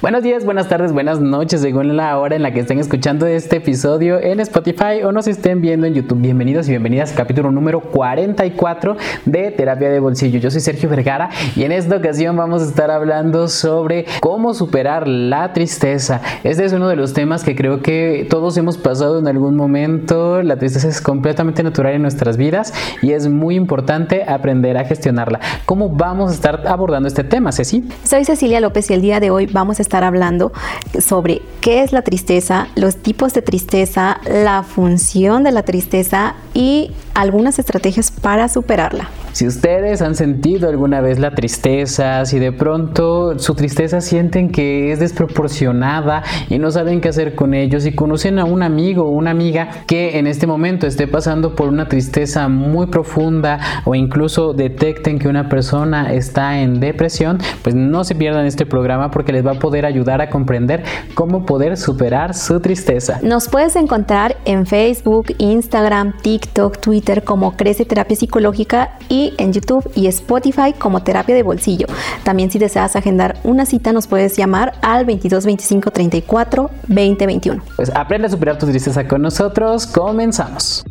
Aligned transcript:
Buenos 0.00 0.22
días, 0.22 0.44
buenas 0.44 0.68
tardes, 0.68 0.92
buenas 0.92 1.18
noches, 1.18 1.60
según 1.60 1.96
la 1.96 2.16
hora 2.18 2.36
en 2.36 2.42
la 2.42 2.52
que 2.52 2.60
estén 2.60 2.78
escuchando 2.78 3.26
este 3.26 3.56
episodio 3.56 4.20
en 4.20 4.38
Spotify 4.38 5.02
o 5.04 5.10
nos 5.10 5.26
estén 5.26 5.60
viendo 5.60 5.88
en 5.88 5.94
YouTube. 5.94 6.20
Bienvenidos 6.20 6.68
y 6.68 6.70
bienvenidas 6.70 7.10
al 7.10 7.16
capítulo 7.16 7.50
número 7.50 7.80
44 7.80 8.96
de 9.24 9.50
Terapia 9.50 9.90
de 9.90 9.98
Bolsillo. 9.98 10.38
Yo 10.38 10.52
soy 10.52 10.60
Sergio 10.60 10.88
Vergara 10.88 11.30
y 11.56 11.64
en 11.64 11.72
esta 11.72 11.96
ocasión 11.96 12.36
vamos 12.36 12.62
a 12.62 12.66
estar 12.66 12.92
hablando 12.92 13.48
sobre 13.48 14.06
cómo 14.20 14.54
superar 14.54 15.08
la 15.08 15.52
tristeza. 15.52 16.20
Este 16.44 16.64
es 16.64 16.72
uno 16.72 16.86
de 16.86 16.94
los 16.94 17.12
temas 17.12 17.42
que 17.42 17.56
creo 17.56 17.82
que 17.82 18.24
todos 18.30 18.56
hemos 18.56 18.78
pasado 18.78 19.18
en 19.18 19.26
algún 19.26 19.56
momento. 19.56 20.44
La 20.44 20.58
tristeza 20.58 20.86
es 20.86 21.00
completamente 21.00 21.64
natural 21.64 21.94
en 21.94 22.02
nuestras 22.02 22.36
vidas 22.36 22.72
y 23.02 23.14
es 23.14 23.26
muy 23.26 23.56
importante 23.56 24.22
aprender 24.22 24.76
a 24.78 24.84
gestionarla. 24.84 25.40
¿Cómo 25.66 25.88
vamos 25.88 26.30
a 26.30 26.34
estar 26.34 26.68
abordando 26.68 27.08
este 27.08 27.24
tema, 27.24 27.50
Ceci? 27.50 27.88
Soy 28.04 28.24
Cecilia 28.24 28.60
López 28.60 28.88
y 28.92 28.94
el 28.94 29.02
día 29.02 29.18
de 29.18 29.30
hoy 29.30 29.46
vamos 29.46 29.80
a 29.80 29.87
estar 29.88 30.04
hablando 30.04 30.52
sobre 31.00 31.40
qué 31.62 31.82
es 31.82 31.92
la 31.92 32.02
tristeza, 32.02 32.68
los 32.74 32.96
tipos 32.96 33.32
de 33.32 33.40
tristeza, 33.40 34.20
la 34.26 34.62
función 34.62 35.42
de 35.42 35.50
la 35.50 35.62
tristeza 35.62 36.34
y 36.52 36.92
algunas 37.14 37.58
estrategias 37.58 38.10
para 38.10 38.48
superarla. 38.48 39.08
Si 39.38 39.46
ustedes 39.46 40.02
han 40.02 40.16
sentido 40.16 40.68
alguna 40.68 41.00
vez 41.00 41.20
la 41.20 41.30
tristeza, 41.30 42.24
si 42.24 42.40
de 42.40 42.50
pronto 42.50 43.38
su 43.38 43.54
tristeza 43.54 44.00
sienten 44.00 44.50
que 44.50 44.90
es 44.90 44.98
desproporcionada 44.98 46.24
y 46.48 46.58
no 46.58 46.72
saben 46.72 47.00
qué 47.00 47.10
hacer 47.10 47.36
con 47.36 47.54
ellos, 47.54 47.84
si 47.84 47.92
conocen 47.92 48.40
a 48.40 48.44
un 48.44 48.64
amigo 48.64 49.04
o 49.04 49.10
una 49.10 49.30
amiga 49.30 49.84
que 49.86 50.18
en 50.18 50.26
este 50.26 50.48
momento 50.48 50.88
esté 50.88 51.06
pasando 51.06 51.54
por 51.54 51.68
una 51.68 51.86
tristeza 51.86 52.48
muy 52.48 52.88
profunda 52.88 53.60
o 53.84 53.94
incluso 53.94 54.54
detecten 54.54 55.20
que 55.20 55.28
una 55.28 55.48
persona 55.48 56.12
está 56.12 56.60
en 56.60 56.80
depresión, 56.80 57.38
pues 57.62 57.76
no 57.76 58.02
se 58.02 58.16
pierdan 58.16 58.44
este 58.44 58.66
programa 58.66 59.12
porque 59.12 59.32
les 59.32 59.46
va 59.46 59.52
a 59.52 59.58
poder 59.60 59.86
ayudar 59.86 60.20
a 60.20 60.30
comprender 60.30 60.82
cómo 61.14 61.46
poder 61.46 61.76
superar 61.76 62.34
su 62.34 62.58
tristeza. 62.58 63.20
Nos 63.22 63.48
puedes 63.48 63.76
encontrar 63.76 64.36
en 64.46 64.66
Facebook, 64.66 65.26
Instagram, 65.38 66.14
TikTok, 66.22 66.78
Twitter 66.80 67.22
como 67.22 67.56
Crece 67.56 67.84
Terapia 67.84 68.16
Psicológica 68.16 68.98
y 69.08 69.27
en 69.38 69.52
YouTube 69.52 69.90
y 69.94 70.06
Spotify 70.06 70.72
como 70.78 71.02
terapia 71.02 71.34
de 71.34 71.42
bolsillo. 71.42 71.86
También 72.24 72.50
si 72.50 72.58
deseas 72.58 72.96
agendar 72.96 73.38
una 73.44 73.66
cita 73.66 73.92
nos 73.92 74.06
puedes 74.06 74.36
llamar 74.36 74.74
al 74.82 75.04
22 75.04 75.44
25 75.44 75.90
34 75.90 76.70
20 76.88 77.26
21. 77.26 77.62
Pues 77.76 77.90
aprende 77.94 78.26
a 78.26 78.30
superar 78.30 78.58
tu 78.58 78.66
tristeza 78.66 79.06
con 79.06 79.22
nosotros. 79.22 79.86
Comenzamos. 79.86 80.84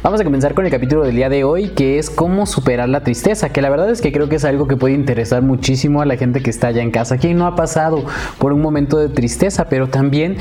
Vamos 0.00 0.20
a 0.20 0.24
comenzar 0.24 0.54
con 0.54 0.64
el 0.64 0.70
capítulo 0.70 1.02
del 1.02 1.16
día 1.16 1.28
de 1.28 1.42
hoy, 1.42 1.70
que 1.70 1.98
es 1.98 2.08
cómo 2.08 2.46
superar 2.46 2.88
la 2.88 3.02
tristeza, 3.02 3.48
que 3.48 3.60
la 3.60 3.68
verdad 3.68 3.90
es 3.90 4.00
que 4.00 4.12
creo 4.12 4.28
que 4.28 4.36
es 4.36 4.44
algo 4.44 4.68
que 4.68 4.76
puede 4.76 4.94
interesar 4.94 5.42
muchísimo 5.42 6.00
a 6.00 6.06
la 6.06 6.16
gente 6.16 6.40
que 6.40 6.50
está 6.50 6.68
allá 6.68 6.82
en 6.82 6.92
casa. 6.92 7.18
Quien 7.18 7.36
no 7.36 7.46
ha 7.48 7.56
pasado 7.56 8.04
por 8.38 8.52
un 8.52 8.62
momento 8.62 8.98
de 8.98 9.08
tristeza, 9.08 9.68
pero 9.68 9.88
también 9.88 10.36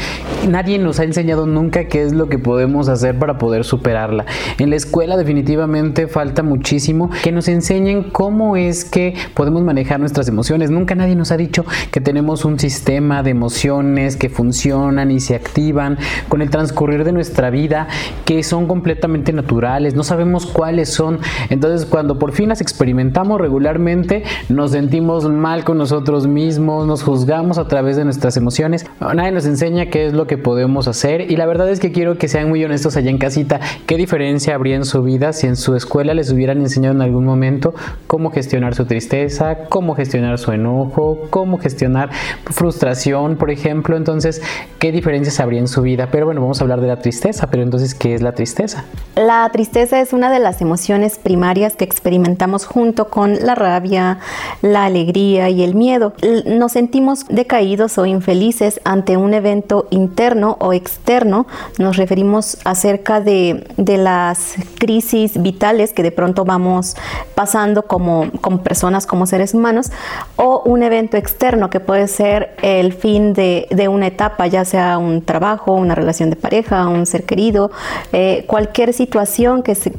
nadie 0.47 0.77
nos 0.77 0.99
ha 0.99 1.05
enseñado 1.05 1.47
nunca 1.47 1.85
qué 1.85 2.03
es 2.03 2.13
lo 2.13 2.29
que 2.29 2.37
podemos 2.37 2.87
hacer 2.87 3.17
para 3.17 3.39
poder 3.39 3.63
superarla. 3.63 4.27
En 4.59 4.69
la 4.69 4.75
escuela 4.75 5.17
definitivamente 5.17 6.07
falta 6.07 6.43
muchísimo 6.43 7.09
que 7.23 7.31
nos 7.31 7.47
enseñen 7.47 8.11
cómo 8.11 8.57
es 8.57 8.85
que 8.85 9.15
podemos 9.33 9.63
manejar 9.63 9.99
nuestras 9.99 10.27
emociones. 10.27 10.69
Nunca 10.69 10.93
nadie 10.93 11.15
nos 11.15 11.31
ha 11.31 11.37
dicho 11.37 11.65
que 11.91 11.99
tenemos 11.99 12.45
un 12.45 12.59
sistema 12.59 13.23
de 13.23 13.31
emociones 13.31 14.17
que 14.17 14.29
funcionan 14.29 15.09
y 15.09 15.19
se 15.19 15.33
activan 15.33 15.97
con 16.29 16.43
el 16.43 16.51
transcurrir 16.51 17.03
de 17.03 17.11
nuestra 17.11 17.49
vida, 17.49 17.87
que 18.23 18.43
son 18.43 18.67
completamente 18.67 19.33
naturales 19.33 19.46
no 19.47 20.03
sabemos 20.03 20.45
cuáles 20.45 20.93
son. 20.93 21.19
Entonces 21.49 21.85
cuando 21.85 22.19
por 22.19 22.33
fin 22.33 22.49
las 22.49 22.61
experimentamos 22.61 23.39
regularmente, 23.39 24.23
nos 24.49 24.71
sentimos 24.71 25.29
mal 25.29 25.63
con 25.63 25.77
nosotros 25.77 26.27
mismos, 26.27 26.85
nos 26.85 27.03
juzgamos 27.03 27.57
a 27.57 27.67
través 27.67 27.95
de 27.97 28.03
nuestras 28.03 28.37
emociones. 28.37 28.85
Nadie 28.99 29.31
nos 29.31 29.45
enseña 29.45 29.87
qué 29.87 30.07
es 30.07 30.13
lo 30.13 30.27
que 30.27 30.37
podemos 30.37 30.87
hacer 30.87 31.31
y 31.31 31.37
la 31.37 31.45
verdad 31.45 31.69
es 31.69 31.79
que 31.79 31.91
quiero 31.91 32.17
que 32.17 32.27
sean 32.27 32.49
muy 32.49 32.63
honestos 32.63 32.97
allá 32.97 33.09
en 33.09 33.17
casita. 33.17 33.59
¿Qué 33.85 33.97
diferencia 33.97 34.55
habría 34.55 34.75
en 34.75 34.85
su 34.85 35.01
vida 35.03 35.33
si 35.33 35.47
en 35.47 35.55
su 35.55 35.75
escuela 35.75 36.13
les 36.13 36.31
hubieran 36.31 36.59
enseñado 36.59 36.95
en 36.95 37.01
algún 37.01 37.25
momento 37.25 37.73
cómo 38.07 38.31
gestionar 38.31 38.75
su 38.75 38.85
tristeza, 38.85 39.57
cómo 39.69 39.95
gestionar 39.95 40.37
su 40.37 40.51
enojo, 40.51 41.19
cómo 41.29 41.57
gestionar 41.57 42.09
frustración, 42.45 43.37
por 43.37 43.49
ejemplo? 43.49 43.95
Entonces, 43.95 44.41
¿qué 44.79 44.91
diferencias 44.91 45.39
habría 45.39 45.59
en 45.59 45.67
su 45.67 45.81
vida? 45.81 46.09
Pero 46.11 46.25
bueno, 46.25 46.41
vamos 46.41 46.59
a 46.59 46.63
hablar 46.63 46.81
de 46.81 46.87
la 46.87 46.97
tristeza, 46.97 47.47
pero 47.49 47.63
entonces, 47.63 47.95
¿qué 47.95 48.13
es 48.13 48.21
la 48.21 48.33
tristeza? 48.33 48.85
La 49.15 49.36
la 49.43 49.49
tristeza 49.49 50.01
es 50.01 50.13
una 50.13 50.31
de 50.31 50.39
las 50.39 50.61
emociones 50.61 51.19
primarias 51.19 51.75
que 51.75 51.85
experimentamos 51.85 52.65
junto 52.65 53.09
con 53.09 53.45
la 53.45 53.53
rabia, 53.53 54.17
la 54.63 54.85
alegría 54.85 55.49
y 55.49 55.63
el 55.63 55.75
miedo. 55.75 56.13
Nos 56.45 56.71
sentimos 56.71 57.25
decaídos 57.29 57.99
o 57.99 58.07
infelices 58.07 58.81
ante 58.83 59.15
un 59.15 59.35
evento 59.35 59.87
interno 59.91 60.57
o 60.59 60.73
externo. 60.73 61.45
Nos 61.77 61.97
referimos 61.97 62.57
acerca 62.63 63.21
de, 63.21 63.63
las 63.77 64.55
crisis 64.79 65.41
vitales 65.41 65.93
que 65.93 66.03
de 66.03 66.11
pronto 66.11 66.43
vamos 66.43 66.95
pasando 67.35 67.83
como, 67.83 68.31
como 68.41 68.63
personas, 68.63 69.05
como 69.05 69.27
seres 69.27 69.53
humanos, 69.53 69.91
o 70.35 70.63
un 70.65 70.81
evento 70.81 71.15
externo 71.15 71.69
que 71.69 71.79
puede 71.79 72.07
ser 72.07 72.55
el 72.63 72.91
fin 72.91 73.33
de, 73.33 73.67
una 73.87 74.07
etapa, 74.07 74.47
ya 74.47 74.65
sea 74.65 74.97
un 74.97 75.21
trabajo, 75.21 75.73
una 75.73 75.93
relación 75.95 76.29
de 76.29 76.35
pareja, 76.35 76.87
un 76.87 77.05
ser 77.05 77.23
querido, 77.23 77.71
eh, 78.11 78.43
cualquier 78.47 78.93
situación 78.93 79.26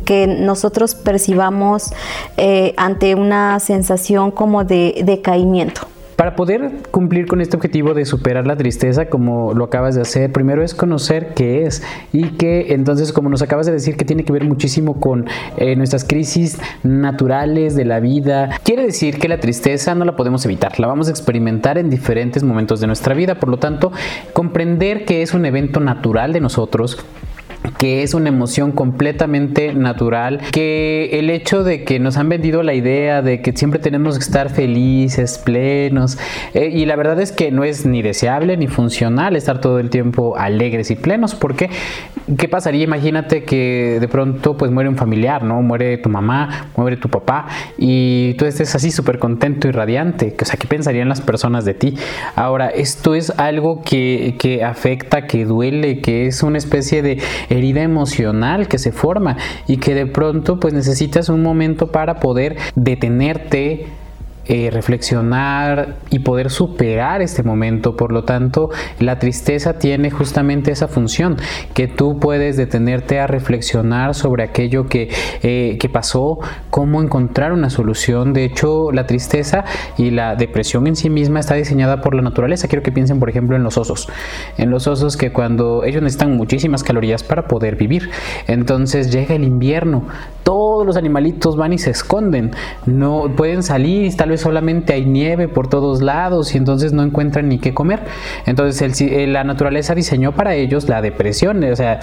que, 0.04 0.26
nosotros 0.26 0.94
percibamos 0.94 1.92
eh, 2.36 2.74
ante 2.76 3.14
una 3.14 3.60
sensación 3.60 4.30
como 4.30 4.64
de 4.64 5.02
decaimiento. 5.04 5.82
Para 6.16 6.34
poder 6.34 6.72
cumplir 6.90 7.28
con 7.28 7.40
este 7.40 7.56
objetivo 7.56 7.94
de 7.94 8.04
superar 8.04 8.44
la 8.44 8.56
tristeza, 8.56 9.08
como 9.08 9.54
lo 9.54 9.62
acabas 9.62 9.94
de 9.94 10.00
hacer, 10.00 10.32
primero 10.32 10.64
es 10.64 10.74
conocer 10.74 11.32
qué 11.34 11.62
es 11.62 11.84
y 12.12 12.30
que 12.30 12.72
entonces, 12.74 13.12
como 13.12 13.28
nos 13.28 13.40
acabas 13.40 13.66
de 13.66 13.72
decir, 13.72 13.96
que 13.96 14.04
tiene 14.04 14.24
que 14.24 14.32
ver 14.32 14.44
muchísimo 14.44 14.98
con 14.98 15.26
eh, 15.58 15.76
nuestras 15.76 16.02
crisis 16.02 16.58
naturales 16.82 17.76
de 17.76 17.84
la 17.84 18.00
vida. 18.00 18.50
Quiere 18.64 18.82
decir 18.82 19.20
que 19.20 19.28
la 19.28 19.38
tristeza 19.38 19.94
no 19.94 20.04
la 20.04 20.16
podemos 20.16 20.44
evitar, 20.44 20.80
la 20.80 20.88
vamos 20.88 21.06
a 21.06 21.12
experimentar 21.12 21.78
en 21.78 21.88
diferentes 21.88 22.42
momentos 22.42 22.80
de 22.80 22.88
nuestra 22.88 23.14
vida. 23.14 23.36
Por 23.36 23.48
lo 23.48 23.58
tanto, 23.58 23.92
comprender 24.32 25.04
que 25.04 25.22
es 25.22 25.34
un 25.34 25.46
evento 25.46 25.78
natural 25.78 26.32
de 26.32 26.40
nosotros 26.40 26.98
que 27.78 28.02
es 28.02 28.14
una 28.14 28.28
emoción 28.28 28.72
completamente 28.72 29.74
natural, 29.74 30.40
que 30.52 31.10
el 31.18 31.30
hecho 31.30 31.64
de 31.64 31.84
que 31.84 31.98
nos 31.98 32.16
han 32.16 32.28
vendido 32.28 32.62
la 32.62 32.74
idea 32.74 33.22
de 33.22 33.40
que 33.40 33.52
siempre 33.52 33.80
tenemos 33.80 34.18
que 34.18 34.24
estar 34.24 34.50
felices, 34.50 35.38
plenos, 35.38 36.18
eh, 36.54 36.70
y 36.72 36.86
la 36.86 36.96
verdad 36.96 37.20
es 37.20 37.32
que 37.32 37.50
no 37.50 37.64
es 37.64 37.86
ni 37.86 38.02
deseable 38.02 38.56
ni 38.56 38.66
funcional 38.66 39.36
estar 39.36 39.60
todo 39.60 39.78
el 39.78 39.90
tiempo 39.90 40.36
alegres 40.36 40.90
y 40.90 40.96
plenos, 40.96 41.34
porque 41.34 41.70
¿qué 42.36 42.48
pasaría? 42.48 42.84
Imagínate 42.84 43.44
que 43.44 43.98
de 44.00 44.08
pronto 44.08 44.56
pues 44.56 44.70
muere 44.70 44.88
un 44.88 44.96
familiar, 44.96 45.42
¿no? 45.42 45.62
Muere 45.62 45.98
tu 45.98 46.08
mamá, 46.08 46.70
muere 46.76 46.96
tu 46.96 47.08
papá, 47.08 47.46
y 47.76 48.34
tú 48.34 48.44
estés 48.44 48.74
así 48.74 48.90
súper 48.90 49.18
contento 49.18 49.68
y 49.68 49.72
radiante, 49.72 50.34
o 50.40 50.44
sea, 50.44 50.56
¿qué 50.56 50.66
pensarían 50.66 51.08
las 51.08 51.20
personas 51.20 51.64
de 51.64 51.74
ti? 51.74 51.94
Ahora, 52.36 52.68
esto 52.68 53.14
es 53.14 53.30
algo 53.38 53.82
que, 53.82 54.36
que 54.38 54.64
afecta, 54.64 55.26
que 55.26 55.44
duele, 55.44 56.00
que 56.00 56.26
es 56.26 56.42
una 56.42 56.58
especie 56.58 57.02
de 57.02 57.18
herida 57.58 57.82
emocional 57.82 58.68
que 58.68 58.78
se 58.78 58.92
forma 58.92 59.36
y 59.66 59.76
que 59.76 59.94
de 59.94 60.06
pronto 60.06 60.58
pues 60.58 60.74
necesitas 60.74 61.28
un 61.28 61.42
momento 61.42 61.88
para 61.92 62.20
poder 62.20 62.56
detenerte, 62.74 63.86
eh, 64.48 64.70
reflexionar 64.72 65.96
y 66.10 66.20
poder 66.20 66.50
superar 66.50 67.22
este 67.22 67.42
momento. 67.42 67.96
Por 67.96 68.12
lo 68.12 68.24
tanto, 68.24 68.70
la 68.98 69.18
tristeza 69.18 69.78
tiene 69.78 70.10
justamente 70.10 70.72
esa 70.72 70.88
función, 70.88 71.36
que 71.74 71.86
tú 71.86 72.18
puedes 72.18 72.56
detenerte 72.56 73.20
a 73.20 73.26
reflexionar 73.26 74.14
sobre 74.14 74.42
aquello 74.42 74.86
que, 74.86 75.10
eh, 75.42 75.76
que 75.78 75.88
pasó, 75.88 76.38
cómo 76.70 77.02
encontrar 77.02 77.52
una 77.52 77.70
solución. 77.70 78.32
De 78.32 78.44
hecho, 78.44 78.90
la 78.92 79.06
tristeza 79.06 79.64
y 79.96 80.10
la 80.10 80.34
depresión 80.34 80.86
en 80.86 80.96
sí 80.96 81.10
misma 81.10 81.40
está 81.40 81.54
diseñada 81.54 82.00
por 82.00 82.14
la 82.14 82.22
naturaleza. 82.22 82.68
Quiero 82.68 82.82
que 82.82 82.92
piensen, 82.92 83.20
por 83.20 83.28
ejemplo, 83.28 83.56
en 83.56 83.62
los 83.62 83.76
osos. 83.76 84.08
En 84.56 84.70
los 84.70 84.86
osos 84.86 85.16
que 85.16 85.32
cuando 85.32 85.84
ellos 85.84 86.02
necesitan 86.02 86.36
muchísimas 86.36 86.82
calorías 86.82 87.22
para 87.22 87.46
poder 87.48 87.76
vivir. 87.76 88.10
Entonces 88.46 89.12
llega 89.12 89.34
el 89.34 89.44
invierno, 89.44 90.04
todos 90.42 90.86
los 90.86 90.96
animalitos 90.96 91.56
van 91.56 91.72
y 91.72 91.78
se 91.78 91.90
esconden. 91.90 92.52
No 92.86 93.30
pueden 93.36 93.62
salir, 93.62 94.16
tal 94.16 94.30
vez 94.30 94.37
solamente 94.38 94.92
hay 94.92 95.04
nieve 95.04 95.48
por 95.48 95.68
todos 95.68 96.00
lados 96.00 96.54
y 96.54 96.58
entonces 96.58 96.92
no 96.92 97.02
encuentran 97.02 97.48
ni 97.48 97.58
qué 97.58 97.74
comer. 97.74 98.00
Entonces 98.46 99.00
la 99.28 99.44
naturaleza 99.44 99.94
diseñó 99.94 100.32
para 100.32 100.54
ellos 100.54 100.88
la 100.88 101.02
depresión, 101.02 101.62
o 101.64 101.76
sea, 101.76 102.00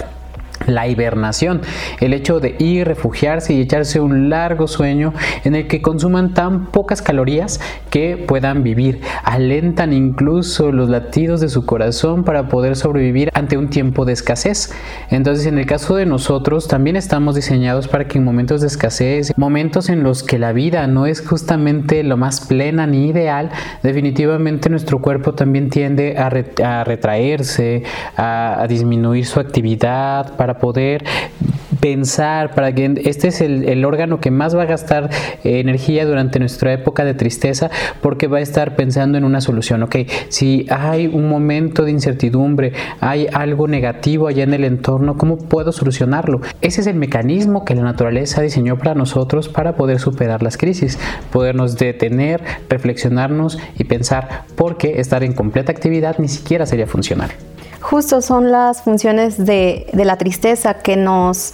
la 0.66 0.88
hibernación, 0.88 1.60
el 2.00 2.14
hecho 2.14 2.40
de 2.40 2.56
ir, 2.58 2.86
refugiarse 2.86 3.54
y 3.54 3.60
echarse 3.60 4.00
un 4.00 4.30
largo 4.30 4.66
sueño 4.66 5.12
en 5.44 5.54
el 5.54 5.66
que 5.66 5.82
consuman 5.82 6.34
tan 6.34 6.66
pocas 6.66 7.02
calorías 7.02 7.60
que 7.90 8.16
puedan 8.16 8.62
vivir, 8.62 9.00
alentan 9.22 9.92
incluso 9.92 10.72
los 10.72 10.88
latidos 10.88 11.40
de 11.40 11.48
su 11.48 11.66
corazón 11.66 12.24
para 12.24 12.48
poder 12.48 12.76
sobrevivir 12.76 13.30
ante 13.34 13.56
un 13.56 13.68
tiempo 13.68 14.04
de 14.04 14.12
escasez. 14.12 14.72
Entonces 15.10 15.46
en 15.46 15.58
el 15.58 15.66
caso 15.66 15.96
de 15.96 16.06
nosotros 16.06 16.68
también 16.68 16.96
estamos 16.96 17.34
diseñados 17.34 17.88
para 17.88 18.06
que 18.06 18.18
en 18.18 18.24
momentos 18.24 18.60
de 18.60 18.66
escasez, 18.66 19.32
momentos 19.36 19.88
en 19.88 20.02
los 20.02 20.22
que 20.22 20.38
la 20.38 20.52
vida 20.52 20.86
no 20.86 21.06
es 21.06 21.26
justamente 21.26 22.02
lo 22.02 22.16
más 22.16 22.40
plena 22.46 22.86
ni 22.86 23.08
ideal, 23.08 23.50
definitivamente 23.82 24.70
nuestro 24.70 25.00
cuerpo 25.00 25.34
también 25.34 25.70
tiende 25.70 26.16
a, 26.16 26.28
retraerse, 26.84 27.82
a, 28.16 28.64
disminuir 28.68 29.26
su 29.26 29.40
actividad, 29.40 30.36
poder 30.54 31.04
pensar, 31.86 32.52
para 32.54 32.74
que 32.74 33.00
este 33.04 33.28
es 33.28 33.40
el, 33.40 33.84
órgano 33.84 34.18
que 34.20 34.32
más 34.32 34.56
va 34.56 34.62
a 34.62 34.66
gastar 34.66 35.08
eh, 35.44 35.60
energía 35.60 36.04
durante 36.04 36.40
nuestra 36.40 36.72
época 36.72 37.04
de 37.04 37.14
tristeza, 37.14 37.70
porque 38.00 38.26
va 38.26 38.38
a 38.38 38.40
estar 38.40 38.74
pensando 38.74 39.18
en 39.18 39.24
una 39.24 39.40
solución. 39.40 39.84
Ok, 39.84 39.96
si 40.28 40.66
hay 40.68 41.06
un 41.06 41.28
momento 41.28 41.84
de 41.84 41.92
incertidumbre, 41.92 42.72
hay 43.00 43.28
algo 43.32 43.68
negativo 43.68 44.26
allá 44.26 44.42
en 44.42 44.54
el 44.54 44.64
entorno, 44.64 45.16
¿cómo 45.16 45.36
puedo 45.38 45.70
solucionarlo? 45.70 46.40
Ese 46.60 46.80
es 46.80 46.88
el 46.88 46.96
mecanismo 46.96 47.64
que 47.64 47.76
la 47.76 47.82
naturaleza 47.82 48.42
diseñó 48.42 48.76
para 48.78 48.94
nosotros 48.94 49.48
para 49.48 49.76
poder 49.76 50.00
superar 50.00 50.42
las 50.42 50.56
crisis, 50.56 50.98
podernos 51.32 51.76
detener, 51.76 52.42
reflexionarnos 52.68 53.58
y 53.78 53.84
pensar, 53.84 54.44
por 54.56 54.76
qué 54.76 55.00
estar 55.00 55.22
en 55.22 55.34
completa 55.34 55.70
actividad 55.70 56.16
ni 56.18 56.26
siquiera 56.28 56.66
sería 56.66 56.86
funcional. 56.86 57.30
Justo 57.80 58.20
son 58.22 58.50
las 58.50 58.82
funciones 58.82 59.44
de, 59.44 59.88
de 59.92 60.04
la 60.04 60.16
tristeza 60.16 60.74
que 60.74 60.96
nos 60.96 61.52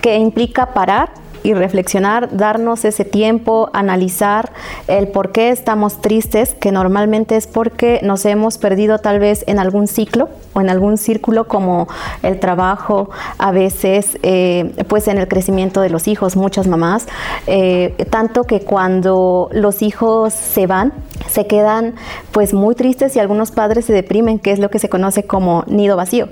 que 0.00 0.16
implica 0.16 0.72
parar 0.72 1.10
y 1.42 1.54
reflexionar, 1.54 2.36
darnos 2.36 2.84
ese 2.84 3.04
tiempo, 3.04 3.70
analizar 3.72 4.52
el 4.88 5.08
por 5.08 5.32
qué 5.32 5.50
estamos 5.50 6.00
tristes, 6.00 6.54
que 6.54 6.72
normalmente 6.72 7.36
es 7.36 7.46
porque 7.46 8.00
nos 8.02 8.24
hemos 8.26 8.58
perdido 8.58 8.98
tal 8.98 9.18
vez 9.18 9.44
en 9.46 9.58
algún 9.58 9.86
ciclo 9.86 10.28
o 10.52 10.60
en 10.60 10.68
algún 10.68 10.98
círculo 10.98 11.46
como 11.46 11.88
el 12.22 12.40
trabajo, 12.40 13.10
a 13.38 13.52
veces 13.52 14.18
eh, 14.22 14.72
pues 14.88 15.08
en 15.08 15.18
el 15.18 15.28
crecimiento 15.28 15.80
de 15.80 15.90
los 15.90 16.08
hijos, 16.08 16.36
muchas 16.36 16.66
mamás, 16.66 17.06
eh, 17.46 17.94
tanto 18.10 18.44
que 18.44 18.60
cuando 18.60 19.48
los 19.52 19.82
hijos 19.82 20.34
se 20.34 20.66
van, 20.66 20.92
se 21.28 21.46
quedan 21.46 21.94
pues 22.32 22.54
muy 22.54 22.74
tristes 22.74 23.14
y 23.14 23.20
algunos 23.20 23.50
padres 23.52 23.84
se 23.84 23.92
deprimen, 23.92 24.38
que 24.38 24.52
es 24.52 24.58
lo 24.58 24.70
que 24.70 24.78
se 24.78 24.88
conoce 24.88 25.24
como 25.24 25.64
nido 25.66 25.96
vacío. 25.96 26.28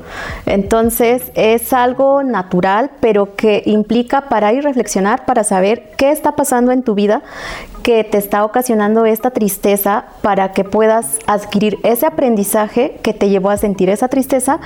Entonces 0.46 1.31
es 1.34 1.72
algo 1.72 2.22
natural, 2.22 2.90
pero 3.00 3.37
que 3.37 3.62
implica 3.66 4.28
para 4.28 4.52
ir 4.52 4.64
reflexionando 4.64 4.97
para 5.24 5.44
saber 5.44 5.90
qué 5.96 6.10
está 6.10 6.32
pasando 6.32 6.72
en 6.72 6.82
tu 6.82 6.94
vida 6.94 7.22
que 7.82 8.04
te 8.04 8.18
está 8.18 8.44
ocasionando 8.44 9.06
esta 9.06 9.30
tristeza 9.30 10.04
para 10.20 10.52
que 10.52 10.64
puedas 10.64 11.18
adquirir 11.26 11.78
ese 11.84 12.04
aprendizaje 12.04 12.98
que 13.02 13.14
te 13.14 13.30
llevó 13.30 13.50
a 13.50 13.56
sentir 13.56 13.88
esa 13.88 14.08
tristeza 14.08 14.60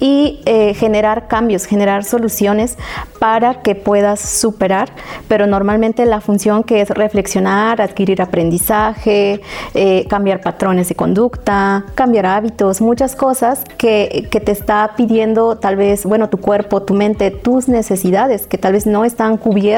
y 0.00 0.40
eh, 0.46 0.74
generar 0.74 1.28
cambios, 1.28 1.66
generar 1.66 2.04
soluciones 2.04 2.76
para 3.20 3.62
que 3.62 3.74
puedas 3.74 4.20
superar. 4.20 4.90
Pero 5.28 5.46
normalmente 5.46 6.04
la 6.04 6.20
función 6.20 6.64
que 6.64 6.80
es 6.80 6.88
reflexionar, 6.88 7.80
adquirir 7.80 8.20
aprendizaje, 8.20 9.40
eh, 9.74 10.06
cambiar 10.08 10.40
patrones 10.40 10.88
de 10.88 10.94
conducta, 10.96 11.84
cambiar 11.94 12.26
hábitos, 12.26 12.80
muchas 12.80 13.14
cosas 13.14 13.62
que, 13.78 14.26
que 14.30 14.40
te 14.40 14.52
está 14.52 14.94
pidiendo 14.96 15.58
tal 15.58 15.76
vez, 15.76 16.04
bueno, 16.04 16.28
tu 16.28 16.38
cuerpo, 16.38 16.82
tu 16.82 16.94
mente, 16.94 17.30
tus 17.30 17.68
necesidades 17.68 18.46
que 18.46 18.58
tal 18.58 18.72
vez 18.72 18.86
no 18.86 19.04
están 19.04 19.36
cubiertas 19.36 19.73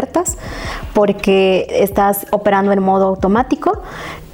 porque 0.94 1.66
estás 1.70 2.26
operando 2.30 2.72
en 2.72 2.82
modo 2.82 3.06
automático 3.06 3.82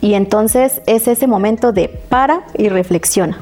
y 0.01 0.15
entonces 0.15 0.83
es 0.87 1.09
ese 1.09 1.27
momento 1.27 1.73
de 1.73 1.89
para 2.09 2.43
y 2.57 2.69
reflexiona. 2.69 3.39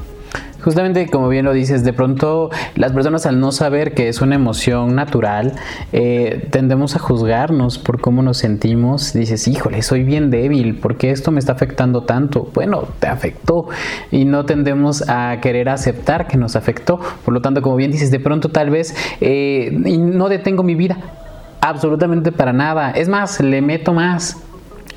Justamente 0.61 1.07
como 1.09 1.27
bien 1.27 1.45
lo 1.45 1.53
dices, 1.53 1.83
de 1.83 1.91
pronto 1.91 2.51
las 2.75 2.91
personas 2.91 3.25
al 3.25 3.39
no 3.39 3.51
saber 3.51 3.93
que 3.95 4.07
es 4.07 4.21
una 4.21 4.35
emoción 4.35 4.95
natural, 4.95 5.53
eh, 5.91 6.47
tendemos 6.51 6.95
a 6.95 6.99
juzgarnos 6.99 7.79
por 7.79 7.99
cómo 7.99 8.21
nos 8.21 8.37
sentimos. 8.37 9.13
Dices, 9.13 9.47
híjole, 9.47 9.81
soy 9.81 10.03
bien 10.03 10.29
débil, 10.29 10.79
¿por 10.79 10.97
qué 10.97 11.09
esto 11.09 11.31
me 11.31 11.39
está 11.39 11.53
afectando 11.53 12.03
tanto? 12.03 12.47
Bueno, 12.53 12.83
te 12.99 13.07
afectó 13.07 13.69
y 14.11 14.25
no 14.25 14.45
tendemos 14.45 15.03
a 15.09 15.39
querer 15.41 15.67
aceptar 15.67 16.27
que 16.27 16.37
nos 16.37 16.55
afectó. 16.55 16.99
Por 17.25 17.33
lo 17.33 17.41
tanto, 17.41 17.63
como 17.63 17.75
bien 17.75 17.91
dices, 17.91 18.11
de 18.11 18.19
pronto 18.19 18.49
tal 18.49 18.69
vez 18.69 18.95
eh, 19.19 19.71
no 19.71 20.29
detengo 20.29 20.61
mi 20.61 20.75
vida. 20.75 21.20
Absolutamente 21.61 22.31
para 22.31 22.51
nada. 22.51 22.91
Es 22.91 23.07
más, 23.07 23.39
le 23.39 23.61
meto 23.61 23.93
más 23.93 24.43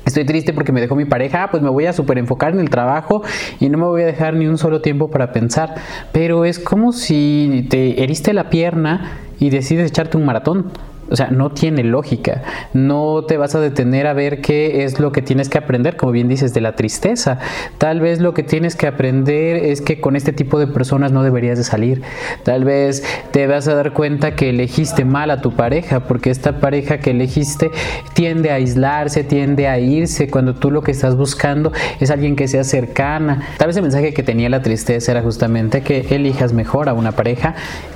Estoy 0.05 0.23
triste 0.23 0.53
porque 0.53 0.71
me 0.71 0.81
dejó 0.81 0.95
mi 0.95 1.05
pareja, 1.05 1.49
pues 1.49 1.63
me 1.63 1.69
voy 1.69 1.87
a 1.87 1.93
super 1.93 2.19
enfocar 2.19 2.53
en 2.53 2.59
el 2.59 2.69
trabajo 2.69 3.23
y 3.59 3.69
no 3.69 3.79
me 3.79 3.85
voy 3.85 4.03
a 4.03 4.05
dejar 4.05 4.35
ni 4.35 4.45
un 4.45 4.59
solo 4.59 4.79
tiempo 4.79 5.09
para 5.09 5.31
pensar. 5.31 5.75
Pero 6.11 6.45
es 6.45 6.59
como 6.59 6.91
si 6.91 7.65
te 7.71 8.03
heriste 8.03 8.31
la 8.31 8.51
pierna 8.51 9.17
y 9.39 9.49
decides 9.49 9.89
echarte 9.89 10.15
un 10.15 10.25
maratón. 10.25 10.71
O 11.09 11.15
sea, 11.15 11.27
no 11.29 11.51
tiene 11.51 11.83
lógica. 11.83 12.43
No 12.73 13.23
te 13.27 13.37
vas 13.37 13.55
a 13.55 13.59
detener 13.59 14.07
a 14.07 14.13
ver 14.13 14.41
qué 14.41 14.83
es 14.83 14.99
lo 14.99 15.11
que 15.11 15.21
tienes 15.21 15.49
que 15.49 15.57
aprender, 15.57 15.97
como 15.97 16.11
bien 16.11 16.27
dices, 16.27 16.53
de 16.53 16.61
la 16.61 16.75
tristeza. 16.75 17.39
Tal 17.77 17.99
vez 17.99 18.19
lo 18.19 18.33
que 18.33 18.43
tienes 18.43 18.75
que 18.75 18.87
aprender 18.87 19.57
es 19.57 19.81
que 19.81 20.01
con 20.01 20.15
este 20.15 20.33
tipo 20.33 20.59
de 20.59 20.67
personas 20.67 21.11
no 21.11 21.23
deberías 21.23 21.57
de 21.57 21.63
salir. 21.63 22.01
Tal 22.43 22.63
vez 22.63 23.03
te 23.31 23.45
vas 23.47 23.67
a 23.67 23.75
dar 23.75 23.93
cuenta 23.93 24.35
que 24.35 24.49
elegiste 24.49 25.05
mal 25.05 25.29
a 25.31 25.41
tu 25.41 25.51
pareja, 25.51 26.01
porque 26.01 26.29
esta 26.29 26.59
pareja 26.59 26.99
que 26.99 27.11
elegiste 27.11 27.71
tiende 28.13 28.51
a 28.51 28.55
aislarse, 28.55 29.23
tiende 29.23 29.67
a 29.67 29.79
irse, 29.79 30.29
cuando 30.29 30.55
tú 30.55 30.71
lo 30.71 30.81
que 30.81 30.91
estás 30.91 31.15
buscando 31.15 31.71
es 31.99 32.09
alguien 32.09 32.35
que 32.35 32.47
sea 32.47 32.63
cercana. 32.63 33.41
Tal 33.57 33.67
vez 33.67 33.77
el 33.77 33.83
mensaje 33.83 34.13
que 34.13 34.23
tenía 34.23 34.49
la 34.49 34.61
tristeza 34.61 35.11
era 35.11 35.21
justamente 35.21 35.81
que 35.81 36.05
elijas 36.09 36.53
mejor 36.53 36.89
a 36.89 36.93
una 36.93 37.11
pareja 37.11 37.55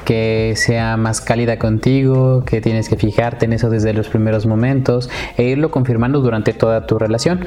que 0.09 0.55
sea 0.55 0.97
más 0.97 1.21
cálida 1.21 1.59
contigo, 1.59 2.43
que 2.43 2.61
tienes 2.61 2.89
que 2.89 2.95
fijarte 2.95 3.45
en 3.45 3.53
eso 3.53 3.69
desde 3.69 3.93
los 3.93 4.09
primeros 4.09 4.47
momentos 4.47 5.07
e 5.37 5.43
irlo 5.43 5.69
confirmando 5.69 6.19
durante 6.21 6.51
toda 6.51 6.87
tu 6.87 6.97
relación. 6.97 7.45